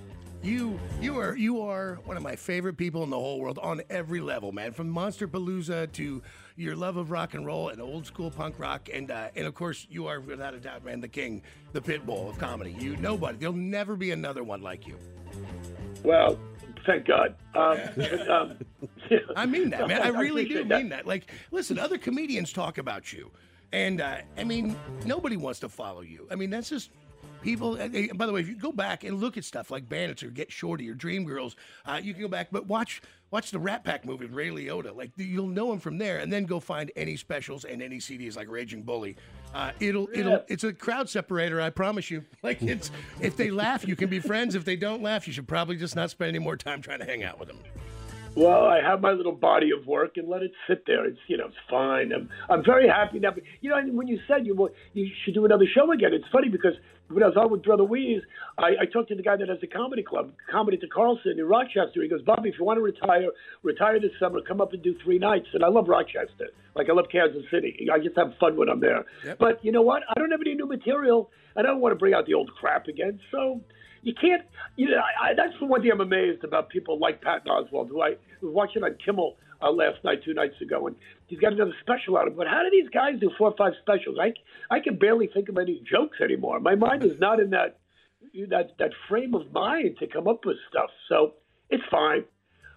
You 0.41 0.79
you 1.01 1.19
are 1.19 1.35
you 1.35 1.61
are 1.61 1.95
one 2.05 2.15
of 2.15 2.23
my 2.23 2.35
favorite 2.35 2.77
people 2.77 3.03
in 3.03 3.09
the 3.09 3.19
whole 3.19 3.41
world 3.41 3.59
on 3.61 3.81
every 3.89 4.21
level, 4.21 4.53
man. 4.53 4.71
From 4.71 4.89
Monster 4.89 5.27
Palooza 5.27 5.91
to 5.93 6.21
your 6.55 6.75
love 6.77 6.95
of 6.95 7.11
rock 7.11 7.33
and 7.33 7.45
roll 7.45 7.69
and 7.69 7.81
old 7.81 8.05
school 8.05 8.31
punk 8.31 8.57
rock, 8.57 8.87
and 8.93 9.11
uh, 9.11 9.29
and 9.35 9.45
of 9.45 9.53
course 9.53 9.85
you 9.89 10.07
are 10.07 10.21
without 10.21 10.53
a 10.53 10.59
doubt, 10.59 10.85
man, 10.85 11.01
the 11.01 11.09
king, 11.09 11.41
the 11.73 11.81
pit 11.81 12.05
bull 12.05 12.29
of 12.29 12.37
comedy. 12.37 12.73
You 12.79 12.95
nobody, 12.97 13.37
there'll 13.37 13.53
never 13.53 13.97
be 13.97 14.11
another 14.11 14.43
one 14.45 14.61
like 14.61 14.87
you. 14.87 14.97
well, 16.03 16.39
thank 16.85 17.05
God. 17.05 17.35
Um, 17.53 17.77
but, 17.97 18.29
um, 18.29 18.57
I 19.35 19.45
mean 19.45 19.69
that, 19.71 19.87
man. 19.89 20.01
I 20.01 20.07
really 20.07 20.43
do 20.45 20.59
appreciate 20.61 20.69
that. 20.69 20.77
mean 20.79 20.89
that. 20.89 21.05
Like, 21.05 21.29
listen, 21.51 21.77
other 21.77 21.97
comedians 21.97 22.53
talk 22.53 22.77
about 22.77 23.11
you, 23.11 23.29
and 23.71 24.01
uh, 24.01 24.17
I 24.37 24.43
mean, 24.43 24.75
nobody 25.05 25.37
wants 25.37 25.59
to 25.61 25.69
follow 25.69 26.01
you. 26.01 26.27
I 26.31 26.35
mean, 26.35 26.49
that's 26.49 26.69
just 26.69 26.91
people. 27.41 27.75
By 27.75 28.25
the 28.25 28.33
way, 28.33 28.41
if 28.41 28.47
you 28.47 28.55
go 28.55 28.71
back 28.71 29.03
and 29.03 29.19
look 29.19 29.37
at 29.37 29.43
stuff 29.43 29.71
like 29.71 29.87
Bandits 29.87 30.23
or 30.23 30.29
Get 30.29 30.51
Shorty 30.51 30.89
or 30.89 30.95
Dreamgirls, 30.95 31.55
uh, 31.85 31.99
you 32.01 32.13
can 32.13 32.21
go 32.21 32.27
back, 32.27 32.49
but 32.51 32.67
watch 32.67 33.01
watch 33.31 33.51
the 33.51 33.59
Rat 33.59 33.83
Pack 33.83 34.05
movie 34.05 34.25
with 34.25 34.33
Ray 34.33 34.49
Liotta. 34.49 34.95
Like, 34.95 35.11
you'll 35.15 35.47
know 35.47 35.71
him 35.71 35.79
from 35.79 35.97
there, 35.97 36.17
and 36.17 36.31
then 36.31 36.45
go 36.45 36.59
find 36.59 36.91
any 36.95 37.15
specials 37.15 37.63
and 37.63 37.81
any 37.81 37.97
CDs 37.97 38.35
like 38.35 38.49
Raging 38.49 38.81
Bully. 38.83 39.15
Uh, 39.53 39.71
it'll 39.79 40.07
it'll 40.13 40.43
it's 40.47 40.63
a 40.63 40.73
crowd 40.73 41.09
separator. 41.09 41.61
I 41.61 41.69
promise 41.69 42.09
you. 42.09 42.23
Like, 42.41 42.61
it's 42.61 42.89
if 43.19 43.35
they 43.35 43.51
laugh, 43.51 43.85
you 43.85 43.97
can 43.97 44.09
be 44.09 44.19
friends. 44.19 44.55
If 44.55 44.63
they 44.63 44.77
don't 44.77 45.03
laugh, 45.03 45.27
you 45.27 45.33
should 45.33 45.47
probably 45.47 45.75
just 45.75 45.95
not 45.95 46.09
spend 46.09 46.29
any 46.29 46.39
more 46.39 46.55
time 46.55 46.81
trying 46.81 46.99
to 46.99 47.05
hang 47.05 47.23
out 47.23 47.37
with 47.37 47.49
them. 47.49 47.59
Well, 48.35 48.65
I 48.65 48.79
have 48.81 49.01
my 49.01 49.11
little 49.11 49.33
body 49.33 49.71
of 49.71 49.85
work 49.85 50.17
and 50.17 50.29
let 50.29 50.43
it 50.43 50.51
sit 50.67 50.83
there. 50.87 51.05
It's 51.05 51.19
you 51.27 51.37
know 51.37 51.47
it's 51.47 51.55
fine. 51.69 52.11
I'm 52.13 52.29
I'm 52.49 52.63
very 52.63 52.87
happy 52.87 53.19
now. 53.19 53.31
But, 53.31 53.43
you 53.61 53.69
know, 53.69 53.77
and 53.77 53.97
when 53.97 54.07
you 54.07 54.19
said 54.27 54.45
you 54.45 54.69
you 54.93 55.09
should 55.25 55.33
do 55.33 55.45
another 55.45 55.65
show 55.73 55.91
again, 55.91 56.13
it's 56.13 56.25
funny 56.31 56.47
because 56.49 56.73
when 57.09 57.23
I 57.23 57.27
was 57.27 57.37
on 57.37 57.51
with 57.51 57.63
Brother 57.63 57.83
Wease, 57.83 58.21
I, 58.57 58.81
I 58.81 58.85
talked 58.85 59.09
to 59.09 59.15
the 59.15 59.23
guy 59.23 59.35
that 59.35 59.49
has 59.49 59.59
the 59.61 59.67
comedy 59.67 60.03
club, 60.03 60.31
Comedy 60.49 60.77
to 60.77 60.87
Carlson 60.87 61.39
in 61.39 61.45
Rochester. 61.45 62.03
He 62.03 62.07
goes, 62.07 62.21
Bobby, 62.21 62.49
if 62.49 62.55
you 62.59 62.65
want 62.65 62.77
to 62.77 62.83
retire, 62.83 63.29
retire 63.63 63.99
this 63.99 64.11
summer. 64.19 64.41
Come 64.47 64.61
up 64.61 64.73
and 64.73 64.83
do 64.83 64.93
three 65.03 65.17
nights. 65.17 65.47
And 65.53 65.63
I 65.63 65.69
love 65.69 65.87
Rochester, 65.89 66.49
like 66.75 66.87
I 66.87 66.93
love 66.93 67.05
Kansas 67.11 67.43
City. 67.51 67.87
I 67.91 67.97
just 67.97 68.15
have 68.15 68.33
fun 68.39 68.55
when 68.57 68.69
I'm 68.69 68.79
there. 68.79 69.05
But 69.39 69.65
you 69.65 69.71
know 69.71 69.81
what? 69.81 70.03
I 70.07 70.19
don't 70.19 70.29
have 70.31 70.41
any 70.41 70.53
new 70.53 70.67
material. 70.67 71.31
and 71.55 71.65
I 71.65 71.71
don't 71.71 71.81
want 71.81 71.93
to 71.93 71.97
bring 71.99 72.13
out 72.13 72.25
the 72.27 72.35
old 72.35 72.51
crap 72.59 72.87
again. 72.87 73.19
So 73.31 73.61
you 74.01 74.13
can't. 74.19 74.43
You 74.75 74.89
know, 74.89 74.97
I, 74.97 75.29
I, 75.29 75.33
that's 75.35 75.53
the 75.59 75.65
one 75.65 75.81
thing 75.81 75.91
I'm 75.91 76.01
amazed 76.01 76.43
about 76.43 76.69
people 76.69 76.99
like 76.99 77.21
Patton 77.21 77.47
Oswalt, 77.47 77.89
who 77.89 78.01
I 78.01 78.11
was 78.41 78.53
watching 78.53 78.83
on 78.83 78.95
Kimmel 79.03 79.35
uh, 79.61 79.71
last 79.71 80.03
night, 80.03 80.23
two 80.23 80.33
nights 80.33 80.55
ago, 80.61 80.87
and 80.87 80.95
he's 81.27 81.39
got 81.39 81.53
another 81.53 81.73
special 81.81 82.17
out. 82.17 82.35
But 82.35 82.47
how 82.47 82.61
do 82.63 82.69
these 82.71 82.89
guys 82.89 83.19
do 83.19 83.31
four 83.37 83.49
or 83.51 83.55
five 83.57 83.73
specials? 83.81 84.17
I 84.19 84.33
I 84.73 84.79
can 84.79 84.97
barely 84.97 85.27
think 85.27 85.49
of 85.49 85.57
any 85.57 85.81
jokes 85.89 86.17
anymore. 86.23 86.59
My 86.59 86.75
mind 86.75 87.03
is 87.03 87.19
not 87.19 87.39
in 87.39 87.51
that 87.51 87.77
that 88.49 88.71
that 88.79 88.91
frame 89.07 89.33
of 89.33 89.51
mind 89.51 89.97
to 89.99 90.07
come 90.07 90.27
up 90.27 90.45
with 90.45 90.57
stuff. 90.69 90.89
So 91.07 91.33
it's 91.69 91.83
fine. 91.91 92.23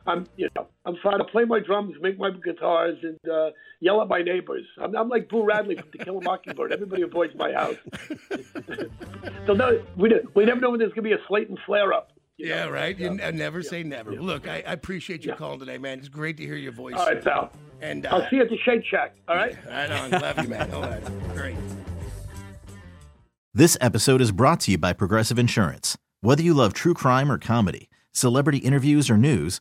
I'm, 0.07 0.27
you 0.37 0.49
know, 0.57 0.67
I'm 0.85 0.97
fine. 1.03 1.21
I 1.21 1.25
play 1.31 1.45
my 1.45 1.61
drums, 1.61 1.95
make 2.01 2.19
my 2.19 2.31
guitars, 2.31 2.99
and 3.03 3.19
uh, 3.31 3.51
yell 3.81 4.01
at 4.03 4.09
my 4.09 4.23
neighbors. 4.23 4.65
I'm, 4.81 4.97
I'm 4.97 5.09
like 5.09 5.29
Boo 5.29 5.45
Radley 5.45 5.77
from 5.77 5.91
To 5.93 5.99
Kill 5.99 6.19
a 6.19 6.23
Mockingbird. 6.23 6.73
Everybody 6.73 7.03
avoids 7.03 7.35
my 7.37 7.53
house. 7.53 7.77
so 9.47 9.53
no, 9.53 9.83
we 9.97 10.13
we 10.35 10.45
never 10.45 10.61
know 10.61 10.71
when 10.71 10.81
there's 10.81 10.93
going 10.93 11.05
to 11.05 11.11
be 11.11 11.13
a 11.13 11.27
Slayton 11.29 11.57
flare 11.67 11.93
up. 11.93 12.13
Yeah, 12.39 12.65
right. 12.65 12.99
You 12.99 13.19
n- 13.21 13.37
never 13.37 13.63
say 13.63 13.83
never. 13.85 14.13
Look, 14.13 14.49
I, 14.49 14.65
I 14.67 14.73
appreciate 14.73 15.25
you 15.25 15.35
call 15.35 15.59
today, 15.59 15.79
man. 15.79 15.99
It's 15.99 16.09
great 16.09 16.37
to 16.39 16.45
hear 16.45 16.57
your 16.57 16.73
voice. 16.73 16.95
All 16.97 17.07
right, 17.07 17.23
pal. 17.23 17.53
And 17.81 18.07
uh, 18.07 18.11
I'll 18.11 18.31
see 18.31 18.37
you 18.37 18.43
at 18.43 18.49
the 18.49 18.59
Shake 18.65 18.85
Shack. 18.85 19.15
All 19.29 19.37
right. 19.37 19.57
Right 19.67 19.91
on. 19.91 20.11
Love 20.11 20.43
you, 20.43 20.49
man. 20.49 20.71
All 20.73 20.83
right. 20.83 21.35
Great. 21.35 21.57
This 23.55 23.77
episode 23.81 24.21
is 24.21 24.33
brought 24.33 24.61
to 24.61 24.71
you 24.71 24.79
by 24.79 24.93
Progressive 24.93 25.39
Insurance. 25.39 25.99
Whether 26.21 26.43
you 26.43 26.55
love 26.55 26.73
true 26.73 26.95
crime 26.95 27.31
or 27.31 27.39
comedy, 27.39 27.91
celebrity 28.13 28.59
interviews 28.59 29.11
or 29.11 29.19
news, 29.19 29.61